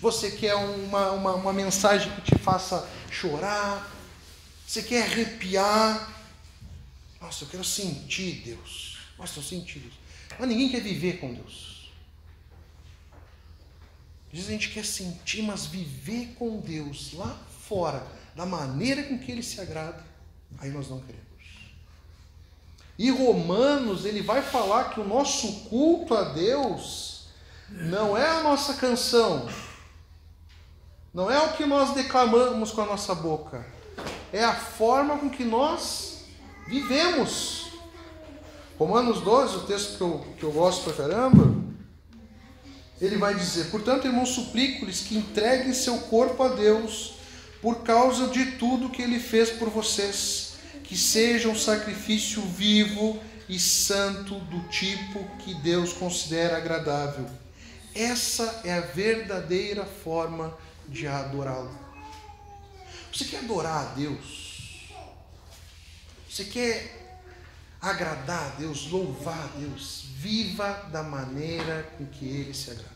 [0.00, 3.90] Você quer uma, uma, uma mensagem que te faça chorar?
[4.66, 6.12] Você quer arrepiar?
[7.20, 8.98] Nossa, eu quero sentir Deus.
[9.18, 9.94] Nossa, eu senti Deus.
[10.38, 11.71] Mas ninguém quer viver com Deus.
[14.32, 17.36] Às vezes a gente quer sentir, mas viver com Deus lá
[17.68, 18.02] fora,
[18.34, 20.02] da maneira com que Ele se agrada,
[20.58, 21.22] aí nós não queremos.
[22.98, 27.26] E Romanos, ele vai falar que o nosso culto a Deus
[27.68, 29.48] não é a nossa canção,
[31.12, 33.66] não é o que nós declamamos com a nossa boca,
[34.32, 36.24] é a forma com que nós
[36.66, 37.72] vivemos.
[38.78, 41.61] Romanos 12, o texto que eu, que eu gosto pra caramba,
[43.02, 47.14] ele vai dizer: Portanto, irmãos, suplico-lhes que entreguem seu corpo a Deus
[47.60, 53.58] por causa de tudo que ele fez por vocês, que seja um sacrifício vivo e
[53.58, 57.28] santo do tipo que Deus considera agradável.
[57.94, 60.56] Essa é a verdadeira forma
[60.88, 61.76] de adorá-lo.
[63.12, 64.88] Você quer adorar a Deus?
[66.28, 67.18] Você quer
[67.80, 70.06] agradar a Deus, louvar a Deus?
[70.16, 72.91] Viva da maneira com que Ele se agrade.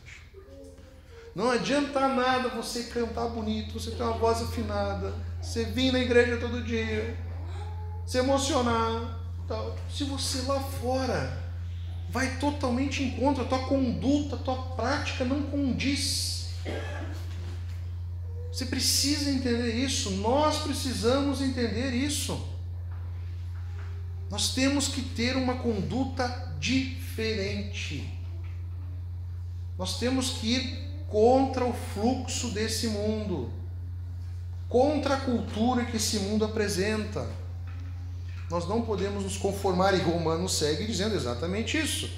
[1.37, 6.37] Não adianta nada você cantar bonito, você ter uma voz afinada, você vir na igreja
[6.37, 7.15] todo dia,
[8.07, 9.77] se emocionar, tal.
[9.87, 11.45] se você lá fora
[12.09, 16.49] vai totalmente em contra, a tua conduta, a tua prática não condiz.
[18.51, 22.49] Você precisa entender isso, nós precisamos entender isso.
[24.31, 28.11] Nós temos que ter uma conduta diferente.
[29.77, 33.49] Nós temos que ir contra o fluxo desse mundo,
[34.67, 37.25] contra a cultura que esse mundo apresenta.
[38.49, 42.09] Nós não podemos nos conformar, e Romano segue dizendo exatamente isso.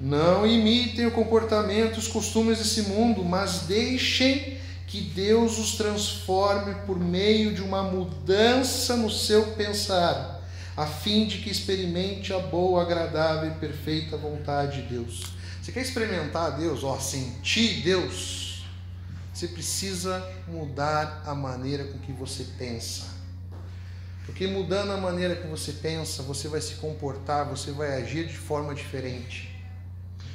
[0.00, 6.74] Não imitem o comportamento e os costumes desse mundo, mas deixem que Deus os transforme
[6.86, 10.40] por meio de uma mudança no seu pensar,
[10.76, 15.37] a fim de que experimente a boa, agradável e perfeita vontade de Deus.
[15.68, 18.64] Você quer experimentar Deus, ó, sentir Deus?
[19.34, 23.04] Você precisa mudar a maneira com que você pensa.
[24.24, 28.38] Porque mudando a maneira que você pensa, você vai se comportar, você vai agir de
[28.38, 29.62] forma diferente.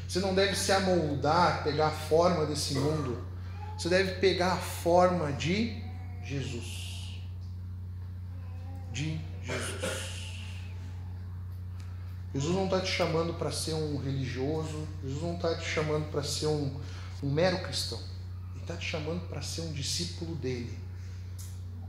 [0.08, 3.34] Você não deve se amoldar, pegar a forma desse mundo
[3.76, 5.82] você deve pegar a forma de
[6.24, 7.20] Jesus.
[8.92, 10.13] De Jesus.
[12.34, 16.24] Jesus não está te chamando para ser um religioso, Jesus não está te chamando para
[16.24, 16.72] ser um,
[17.22, 18.00] um mero cristão.
[18.54, 20.78] Ele está te chamando para ser um discípulo dele,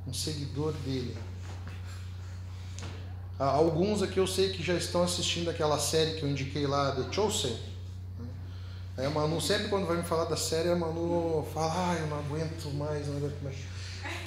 [0.07, 1.17] um seguidor dele.
[3.39, 6.93] Há alguns aqui eu sei que já estão assistindo aquela série que eu indiquei lá,
[6.93, 7.75] The Chosen
[8.97, 12.07] Aí a Manu, sempre quando vai me falar da série, a Manu fala, ah, eu
[12.07, 13.57] não aguento mais, não aguento mais.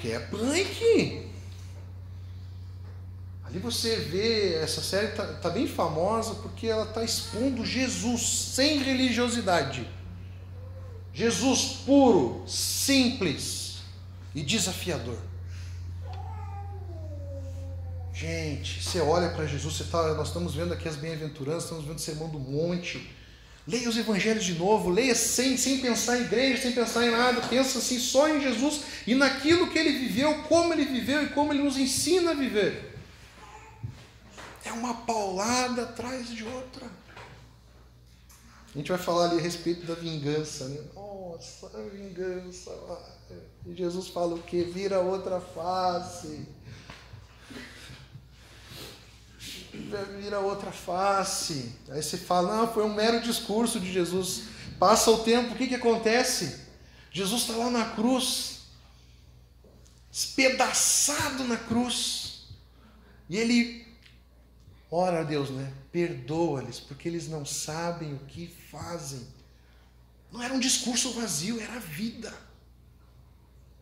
[0.02, 1.27] Que é punk!
[3.58, 8.22] Ali você vê, essa série tá, tá bem famosa porque ela está expondo Jesus
[8.54, 9.88] sem religiosidade.
[11.12, 13.78] Jesus puro, simples
[14.36, 15.18] e desafiador.
[18.14, 21.98] Gente, você olha para Jesus, você tá, nós estamos vendo aqui as bem-aventuranças, estamos vendo
[21.98, 23.10] o sermão do monte.
[23.68, 27.42] Leia os evangelhos de novo, leia sem, sem pensar em igreja, sem pensar em nada,
[27.42, 31.52] pensa assim só em Jesus e naquilo que ele viveu, como ele viveu e como
[31.52, 32.97] ele nos ensina a viver.
[34.68, 36.86] É uma paulada atrás de outra.
[38.76, 40.84] A gente vai falar ali a respeito da vingança, né?
[40.94, 42.72] Nossa, a vingança.
[43.66, 44.64] E Jesus fala o que?
[44.64, 46.46] Vira outra face.
[50.20, 51.72] vira outra face.
[51.90, 54.44] Aí você fala, não, foi um mero discurso de Jesus.
[54.78, 56.60] Passa o tempo, o que, que acontece?
[57.10, 58.64] Jesus está lá na cruz,
[60.12, 62.48] espedaçado na cruz.
[63.30, 63.87] E ele
[64.90, 65.72] ora a Deus, né?
[65.92, 69.26] Perdoa-lhes, porque eles não sabem o que fazem.
[70.32, 72.34] Não era um discurso vazio, era a vida.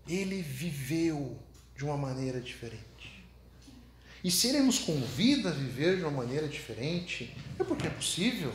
[0.08, 1.38] Ele viveu
[1.76, 2.86] de uma maneira diferente.
[4.24, 8.52] E se Ele nos convida a viver de uma maneira diferente, é porque é possível.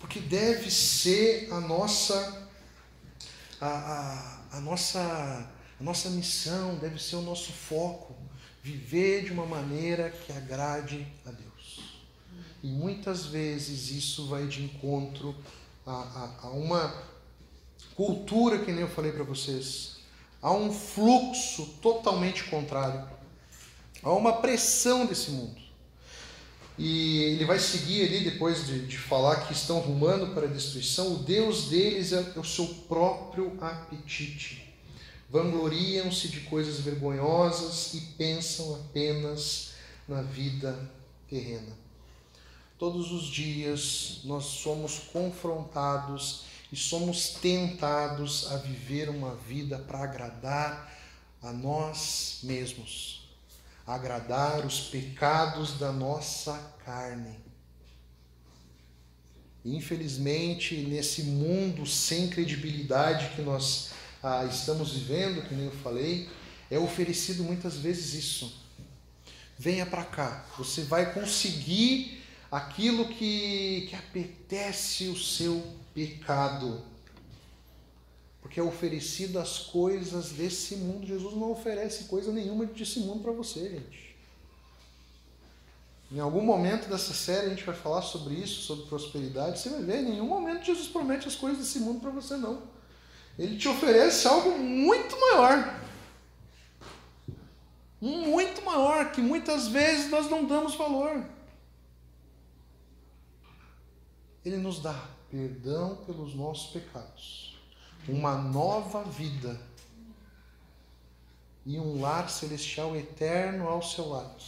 [0.00, 2.48] Porque deve ser a nossa,
[3.60, 5.48] a, a, a nossa,
[5.80, 8.16] a nossa missão, deve ser o nosso foco,
[8.66, 12.00] viver de uma maneira que agrade a Deus.
[12.62, 15.34] E muitas vezes isso vai de encontro
[15.86, 16.92] a, a, a uma
[17.94, 19.98] cultura que nem eu falei para vocês,
[20.42, 23.16] a um fluxo totalmente contrário
[24.02, 25.60] Há uma pressão desse mundo.
[26.78, 31.14] E ele vai seguir ali, depois de, de falar que estão rumando para a destruição,
[31.14, 34.65] o Deus deles é o seu próprio apetite.
[35.28, 39.72] Vangloriam-se de coisas vergonhosas e pensam apenas
[40.08, 40.78] na vida
[41.28, 41.76] terrena.
[42.78, 50.92] Todos os dias nós somos confrontados e somos tentados a viver uma vida para agradar
[51.42, 53.28] a nós mesmos,
[53.86, 57.36] agradar os pecados da nossa carne.
[59.64, 63.90] Infelizmente, nesse mundo sem credibilidade que nós
[64.26, 66.28] ah, estamos vivendo, que nem eu falei,
[66.68, 68.60] é oferecido muitas vezes isso.
[69.56, 75.64] Venha para cá, você vai conseguir aquilo que, que apetece o seu
[75.94, 76.82] pecado.
[78.42, 81.06] Porque é oferecido as coisas desse mundo.
[81.06, 84.16] Jesus não oferece coisa nenhuma desse mundo para você, gente.
[86.10, 89.60] Em algum momento dessa série a gente vai falar sobre isso, sobre prosperidade.
[89.60, 92.75] Você vai ver, em nenhum momento Jesus promete as coisas desse mundo para você, não.
[93.38, 95.80] Ele te oferece algo muito maior.
[98.00, 101.24] Muito maior, que muitas vezes nós não damos valor.
[104.44, 104.94] Ele nos dá
[105.30, 107.58] perdão pelos nossos pecados,
[108.08, 109.60] uma nova vida
[111.64, 114.40] e um lar celestial eterno ao seu lado.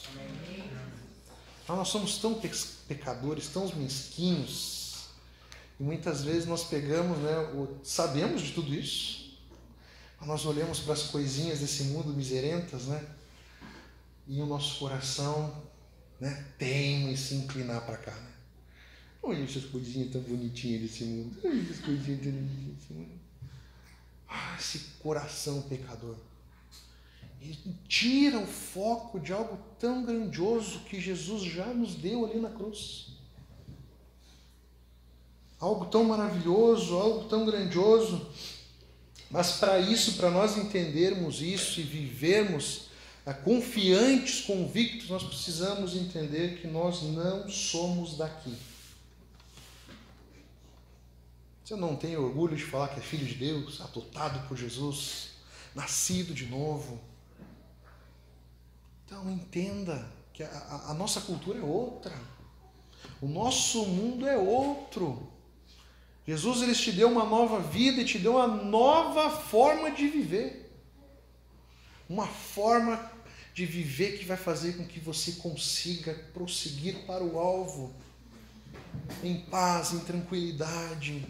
[1.67, 2.41] Mas nós somos tão
[2.87, 4.88] pecadores, tão mesquinhos,
[5.79, 7.35] e muitas vezes nós pegamos, né,
[7.83, 9.39] sabemos de tudo isso,
[10.19, 13.05] mas nós olhamos para as coisinhas desse mundo miserentas, né,
[14.27, 15.63] e o nosso coração
[16.21, 18.15] né, teme se inclinar para cá.
[18.15, 18.33] Né?
[19.23, 21.39] Olha essas coisinhas tão bonitinhas desse mundo.
[21.45, 23.21] Olha essas coisinhas tão bonitinhas desse mundo.
[24.29, 26.17] Ah, esse coração pecador.
[27.41, 27.57] E
[27.87, 33.18] tira o foco de algo tão grandioso que Jesus já nos deu ali na cruz.
[35.61, 38.27] Algo tão maravilhoso, algo tão grandioso.
[39.31, 42.89] Mas para isso, para nós entendermos isso e vivermos
[43.27, 48.57] ah, confiantes, convictos, nós precisamos entender que nós não somos daqui.
[51.63, 55.33] Você não tem orgulho de falar que é filho de Deus, adotado por Jesus,
[55.75, 56.99] nascido de novo?
[59.05, 62.19] Então entenda que a, a nossa cultura é outra.
[63.21, 65.28] O nosso mundo é outro.
[66.29, 70.71] Jesus ele te deu uma nova vida e te deu uma nova forma de viver.
[72.09, 73.11] Uma forma
[73.53, 77.93] de viver que vai fazer com que você consiga prosseguir para o alvo
[79.25, 81.27] em paz, em tranquilidade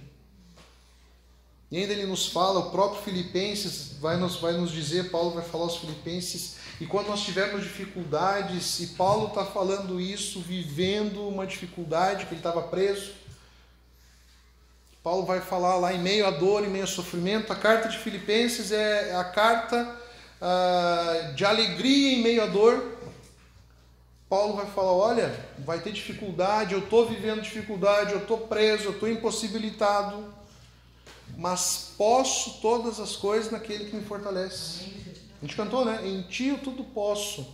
[1.70, 5.44] e ainda ele nos fala, o próprio Filipenses vai nos, vai nos dizer, Paulo vai
[5.44, 11.46] falar aos Filipenses, e quando nós tivermos dificuldades, e Paulo está falando isso, vivendo uma
[11.46, 13.12] dificuldade, que ele estava preso,
[15.08, 17.96] Paulo vai falar lá em meio à dor, em meio ao sofrimento, a carta de
[17.96, 19.96] Filipenses é a carta
[20.38, 22.98] ah, de alegria em meio à dor.
[24.28, 28.90] Paulo vai falar: olha, vai ter dificuldade, eu estou vivendo dificuldade, eu estou preso, eu
[28.90, 30.36] estou impossibilitado
[31.38, 34.92] mas posso todas as coisas naquele que me fortalece.
[35.40, 36.06] A gente cantou, né?
[36.06, 37.46] Em ti eu tudo posso.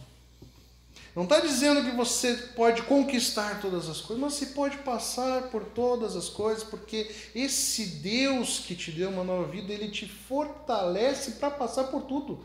[1.15, 5.65] Não está dizendo que você pode conquistar todas as coisas, mas você pode passar por
[5.65, 11.33] todas as coisas, porque esse Deus que te deu uma nova vida, ele te fortalece
[11.33, 12.45] para passar por tudo.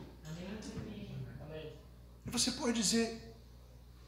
[2.28, 3.20] E você pode dizer: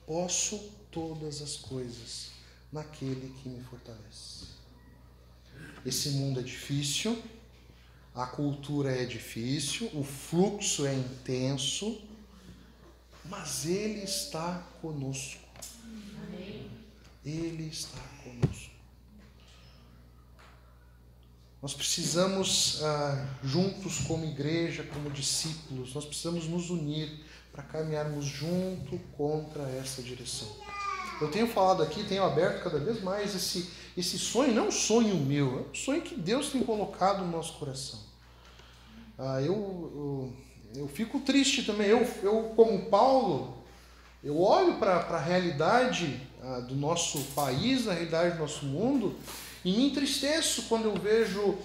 [0.06, 0.60] posso
[0.92, 2.30] todas as coisas
[2.72, 4.46] naquele que me fortalece.
[5.84, 7.20] Esse mundo é difícil,
[8.14, 12.00] a cultura é difícil, o fluxo é intenso,
[13.26, 15.42] mas Ele está conosco.
[17.24, 18.72] Ele está conosco.
[21.62, 28.98] Nós precisamos, ah, juntos como igreja, como discípulos, nós precisamos nos unir para caminharmos junto
[29.16, 30.48] contra essa direção.
[31.22, 34.72] Eu tenho falado aqui, tenho aberto cada vez mais esse, esse sonho, não é um
[34.72, 38.00] sonho meu, é um sonho que Deus tem colocado no nosso coração.
[39.20, 40.34] Ah, eu, eu,
[40.76, 43.58] eu fico triste também, eu, eu como Paulo,
[44.24, 49.16] eu olho para a realidade ah, do nosso país, na realidade do nosso mundo,
[49.66, 51.58] e me entristeço quando eu vejo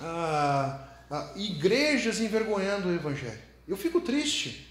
[0.00, 3.40] ah, ah, igrejas envergonhando o Evangelho.
[3.66, 4.68] Eu fico triste.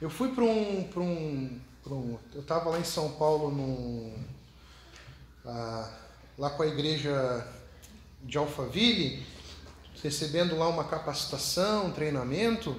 [0.00, 2.18] Eu fui para um, um, um.
[2.34, 4.12] Eu estava lá em São Paulo, num,
[5.44, 7.46] lá com a igreja
[8.22, 9.24] de Alphaville,
[10.02, 12.76] recebendo lá uma capacitação, um treinamento,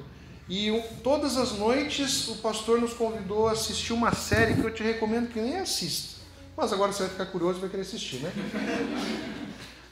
[0.50, 0.72] E
[1.04, 5.28] todas as noites o pastor nos convidou a assistir uma série que eu te recomendo
[5.30, 6.22] que nem assista.
[6.56, 8.32] Mas agora você vai ficar curioso e vai querer assistir, né?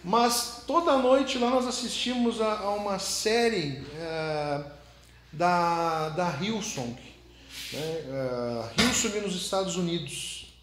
[0.01, 4.63] Mas toda noite lá nós assistimos a, a uma série é,
[5.32, 6.95] da, da Hillsong,
[7.73, 7.80] né?
[7.80, 10.55] É, Hillsong nos Estados Unidos.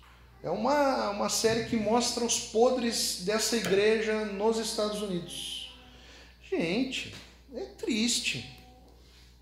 [0.42, 5.51] É uma, uma série que mostra os podres dessa igreja nos Estados Unidos.
[6.52, 7.14] Gente,
[7.54, 8.46] é triste.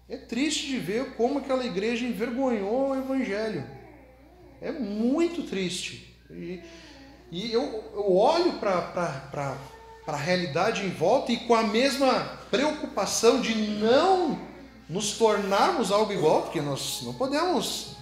[0.08, 3.64] É triste de ver como aquela igreja envergonhou o evangelho.
[4.62, 6.16] É muito triste.
[6.30, 6.61] E,
[7.32, 9.58] e eu, eu olho para
[10.06, 14.38] a realidade em volta e com a mesma preocupação de não
[14.88, 17.96] nos tornarmos algo igual, porque nós não podemos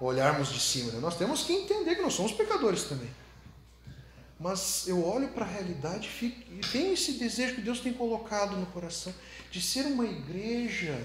[0.00, 0.98] olharmos de cima, né?
[1.00, 3.08] nós temos que entender que nós somos pecadores também.
[4.38, 8.66] Mas eu olho para a realidade e tenho esse desejo que Deus tem colocado no
[8.66, 9.12] coração
[9.50, 11.04] de ser uma igreja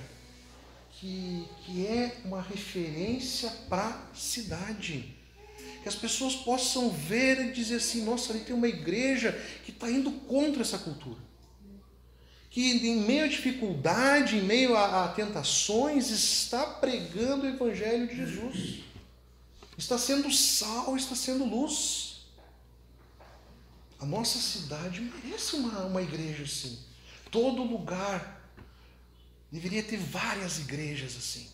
[0.91, 5.15] que, que é uma referência para a cidade.
[5.81, 9.31] Que as pessoas possam ver e dizer assim: nossa, ali tem uma igreja
[9.65, 11.19] que está indo contra essa cultura.
[12.51, 18.15] Que em meio à dificuldade, em meio a, a tentações, está pregando o Evangelho de
[18.15, 18.83] Jesus.
[19.75, 22.12] Está sendo sal, está sendo luz.
[23.99, 26.79] A nossa cidade merece uma, uma igreja assim.
[27.31, 28.41] Todo lugar
[29.51, 31.49] deveria ter várias igrejas assim.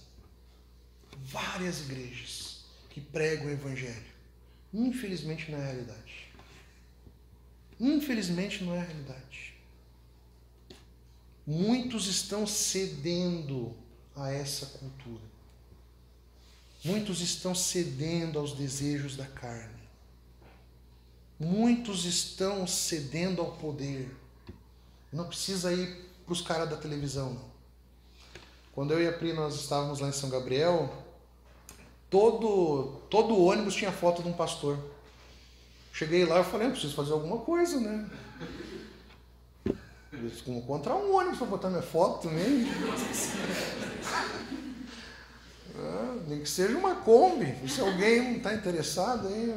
[1.26, 4.10] Várias igrejas que pregam o Evangelho.
[4.74, 6.30] Infelizmente não é a realidade.
[7.80, 9.54] Infelizmente não é a realidade.
[11.46, 13.76] Muitos estão cedendo
[14.16, 15.24] a essa cultura.
[16.84, 19.79] Muitos estão cedendo aos desejos da carne.
[21.40, 24.14] Muitos estão cedendo ao poder.
[25.12, 27.50] Não precisa ir para os caras da televisão, não.
[28.74, 30.94] Quando eu e a Pri nós estávamos lá em São Gabriel,
[32.10, 34.78] todo todo ônibus tinha foto de um pastor.
[35.94, 38.10] Cheguei lá e falei, eu preciso fazer alguma coisa, né?
[40.46, 42.68] Como encontrar um ônibus para botar minha foto também.
[45.82, 47.56] Ah, nem que seja uma Kombi.
[47.70, 49.56] Se alguém não está interessado aí,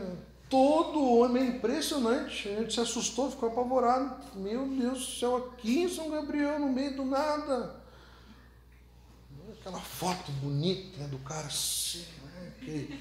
[0.53, 2.47] todo homem, é impressionante.
[2.47, 4.15] A gente se assustou, ficou apavorado.
[4.35, 7.75] Meu Deus do céu, aqui em São Gabriel, no meio do nada.
[9.59, 13.01] Aquela foto bonita né, do cara assim, né, aquele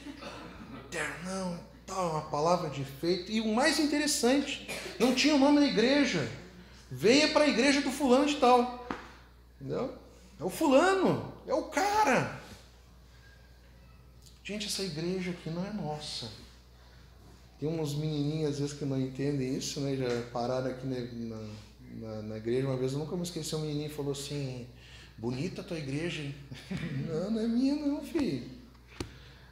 [0.89, 3.30] ternão tal, uma palavra de efeito.
[3.30, 6.32] E o mais interessante, não tinha o nome da igreja.
[6.89, 8.88] Venha para a igreja do fulano de tal.
[9.60, 9.93] Entendeu?
[10.39, 12.39] É o fulano, é o cara.
[14.41, 16.32] Gente, essa igreja aqui não é nossa.
[17.62, 19.95] Tem uns menininhos às vezes que não entendem isso, né?
[19.95, 21.47] Já pararam aqui na,
[21.93, 22.68] na, na igreja.
[22.68, 24.68] Uma vez eu nunca me esqueci, um menininho falou assim:
[25.16, 26.36] Bonita a tua igreja, hein?
[27.07, 28.49] não, não é minha, não, filho.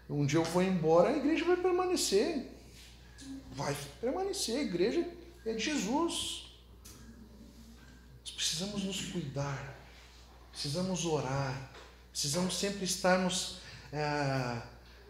[0.09, 2.49] Um dia eu vou embora, a igreja vai permanecer.
[3.51, 5.07] Vai permanecer, a igreja
[5.45, 6.51] é de Jesus.
[8.21, 9.79] Nós precisamos nos cuidar,
[10.51, 11.71] precisamos orar,
[12.11, 13.59] precisamos sempre estarmos.
[13.93, 14.65] Ah,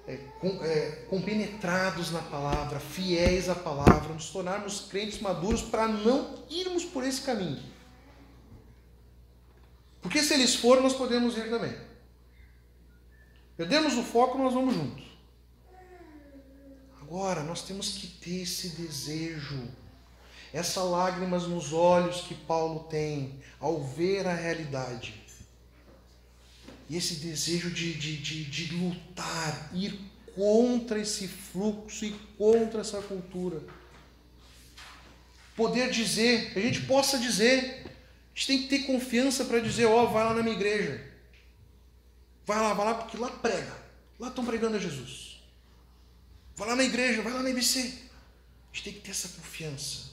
[0.09, 6.43] é, com, é, compenetrados na palavra, fiéis à palavra, nos tornarmos crentes maduros para não
[6.49, 7.61] irmos por esse caminho.
[10.01, 11.77] Porque se eles forem, nós podemos ir também.
[13.55, 15.05] Perdemos o foco, nós vamos juntos.
[16.99, 19.67] Agora, nós temos que ter esse desejo,
[20.51, 25.18] essa lágrimas nos olhos que Paulo tem ao ver a realidade
[26.89, 29.99] e esse desejo de, de, de, de lutar, ir
[30.33, 33.61] contra esse fluxo e contra essa cultura.
[35.55, 37.89] Poder dizer, que a gente possa dizer, a
[38.33, 41.05] gente tem que ter confiança para dizer, ó, oh, vai lá na minha igreja.
[42.45, 43.77] Vai lá, vai lá, porque lá prega.
[44.17, 45.43] Lá estão pregando a Jesus.
[46.55, 47.79] Vai lá na igreja, vai lá na IBC.
[47.79, 50.09] A gente tem que ter essa confiança.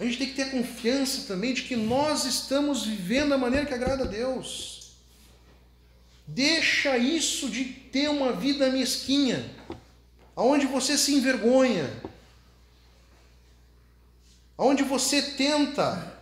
[0.00, 3.64] A gente tem que ter a confiança também de que nós estamos vivendo da maneira
[3.64, 4.83] que agrada a Deus.
[6.26, 9.44] Deixa isso de ter uma vida mesquinha,
[10.34, 11.90] aonde você se envergonha,
[14.56, 16.18] aonde você tenta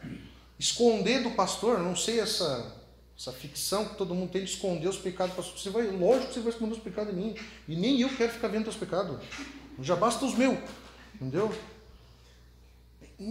[0.58, 2.80] esconder do pastor, não sei essa
[3.22, 5.56] essa ficção que todo mundo tem de esconder os pecados do pastor.
[5.56, 7.36] Você vai, lógico que você vai esconder os pecados de mim,
[7.68, 9.24] e nem eu quero ficar vendo os pecados.
[9.80, 10.58] Já basta os meus,
[11.14, 11.54] entendeu?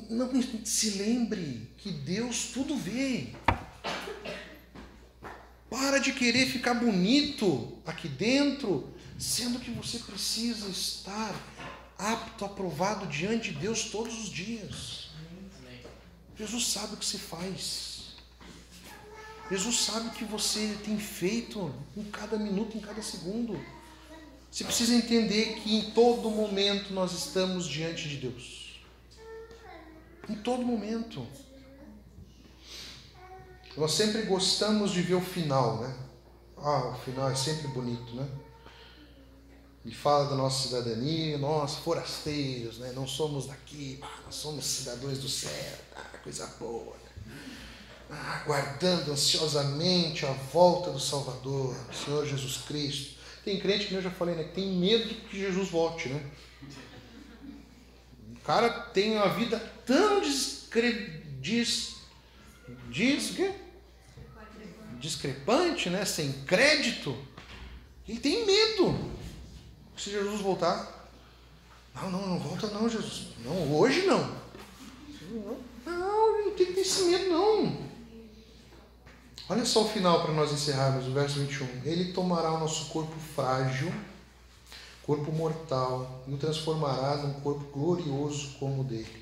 [0.09, 0.29] Não
[0.63, 3.33] se lembre que Deus tudo vê.
[5.71, 11.33] Para de querer ficar bonito aqui dentro, sendo que você precisa estar
[11.97, 15.11] apto, aprovado diante de Deus todos os dias.
[16.37, 18.15] Jesus sabe o que se faz.
[19.49, 23.57] Jesus sabe o que você tem feito em cada minuto, em cada segundo.
[24.51, 28.81] Você precisa entender que em todo momento nós estamos diante de Deus.
[30.27, 31.25] Em todo momento.
[33.77, 35.95] Nós sempre gostamos de ver o final, né?
[36.57, 38.27] Ah, o final é sempre bonito, né?
[39.83, 42.91] E fala da nossa cidadania, nós forasteiros, né?
[42.93, 46.95] Não somos daqui, nós somos cidadãos do céu, ah, coisa boa.
[46.95, 47.33] Né?
[48.11, 53.19] Ah, aguardando ansiosamente a volta do Salvador, o Senhor Jesus Cristo.
[53.43, 54.43] Tem crente que eu já falei, né?
[54.43, 56.31] Que tem medo que Jesus volte, né?
[58.35, 61.21] O cara tem uma vida tão discre...
[61.39, 62.00] Dis...
[62.89, 63.53] Diz o quê?
[65.01, 66.05] discrepante, né?
[66.05, 67.17] sem crédito,
[68.07, 68.95] ele tem medo.
[69.97, 71.09] Se Jesus voltar,
[71.93, 73.29] não, não, não volta não, Jesus.
[73.43, 74.39] Não, hoje não.
[75.85, 77.91] Não, não tem que ter esse medo não.
[79.49, 81.67] Olha só o final para nós encerrarmos, o verso 21.
[81.83, 83.91] Ele tomará o nosso corpo frágil,
[85.03, 89.20] corpo mortal, e o transformará num corpo glorioso como o dele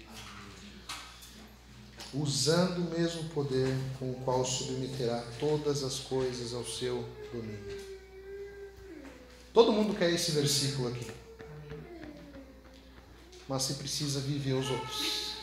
[2.13, 7.89] usando o mesmo poder com o qual submeterá todas as coisas ao seu domínio.
[9.53, 11.07] Todo mundo quer esse versículo aqui.
[13.47, 15.33] Mas você precisa viver os outros.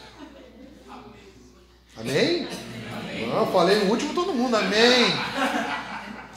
[1.97, 2.47] Amém?
[2.93, 3.29] Amém?
[3.29, 4.55] Não, falei no último todo mundo.
[4.55, 5.07] Amém.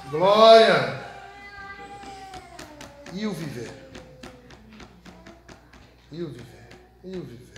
[0.10, 1.06] Glória.
[3.14, 3.72] E o viver?
[6.12, 6.70] E o viver?
[7.04, 7.49] E o viver?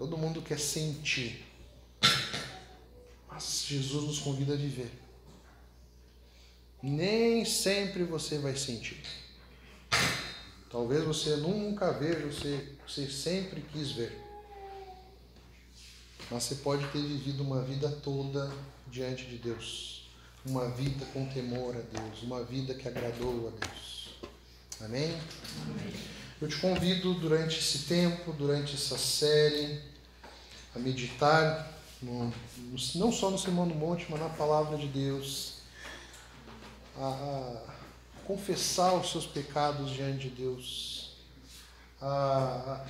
[0.00, 1.44] Todo mundo quer sentir.
[3.30, 4.90] Mas Jesus nos convida a viver.
[6.82, 9.02] Nem sempre você vai sentir.
[10.70, 14.18] Talvez você nunca veja, você, você sempre quis ver.
[16.30, 18.50] Mas você pode ter vivido uma vida toda
[18.86, 20.08] diante de Deus.
[20.46, 22.22] Uma vida com temor a Deus.
[22.22, 24.14] Uma vida que agradou a Deus.
[24.80, 25.14] Amém?
[25.60, 25.92] Amém.
[26.40, 29.89] Eu te convido durante esse tempo, durante essa série,
[30.74, 32.32] a meditar, no,
[32.94, 35.58] não só no Sermão do Monte, mas na palavra de Deus,
[36.96, 41.16] a, a confessar os seus pecados diante de Deus,
[42.00, 42.84] a,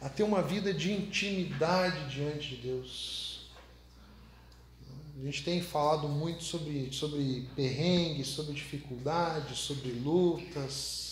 [0.00, 3.46] a ter uma vida de intimidade diante de Deus.
[5.20, 11.11] A gente tem falado muito sobre, sobre perrengues, sobre dificuldades, sobre lutas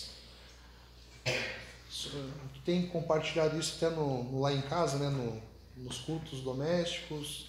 [2.63, 5.41] tem compartilhado isso até no, lá em casa, né, no,
[5.83, 7.47] nos cultos domésticos.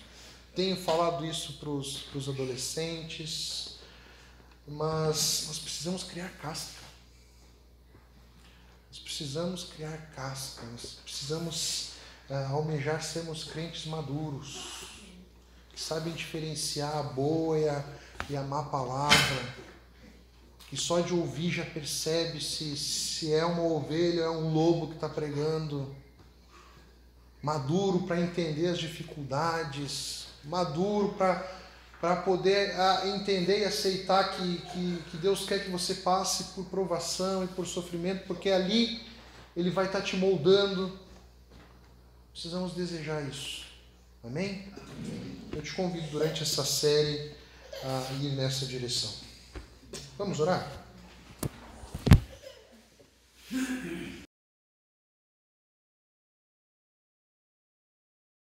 [0.54, 3.76] Tenho falado isso para os adolescentes.
[4.66, 6.82] Mas nós precisamos criar casca.
[8.88, 10.64] Nós precisamos criar casca.
[10.66, 11.90] Nós precisamos
[12.30, 14.88] uh, almejar sermos crentes maduros.
[15.72, 17.58] Que sabem diferenciar a boa
[18.28, 19.71] e a má palavra
[20.72, 24.94] que só de ouvir já percebe se, se é uma ovelha, é um lobo que
[24.94, 25.94] está pregando,
[27.42, 31.14] maduro para entender as dificuldades, maduro
[32.00, 32.74] para poder
[33.14, 37.66] entender e aceitar que, que, que Deus quer que você passe por provação e por
[37.66, 38.98] sofrimento, porque ali
[39.54, 40.98] Ele vai estar tá te moldando.
[42.32, 43.66] Precisamos desejar isso.
[44.24, 44.72] Amém?
[45.52, 47.30] Eu te convido durante essa série
[47.84, 49.31] a ir nessa direção.
[50.22, 50.62] Vamos orar?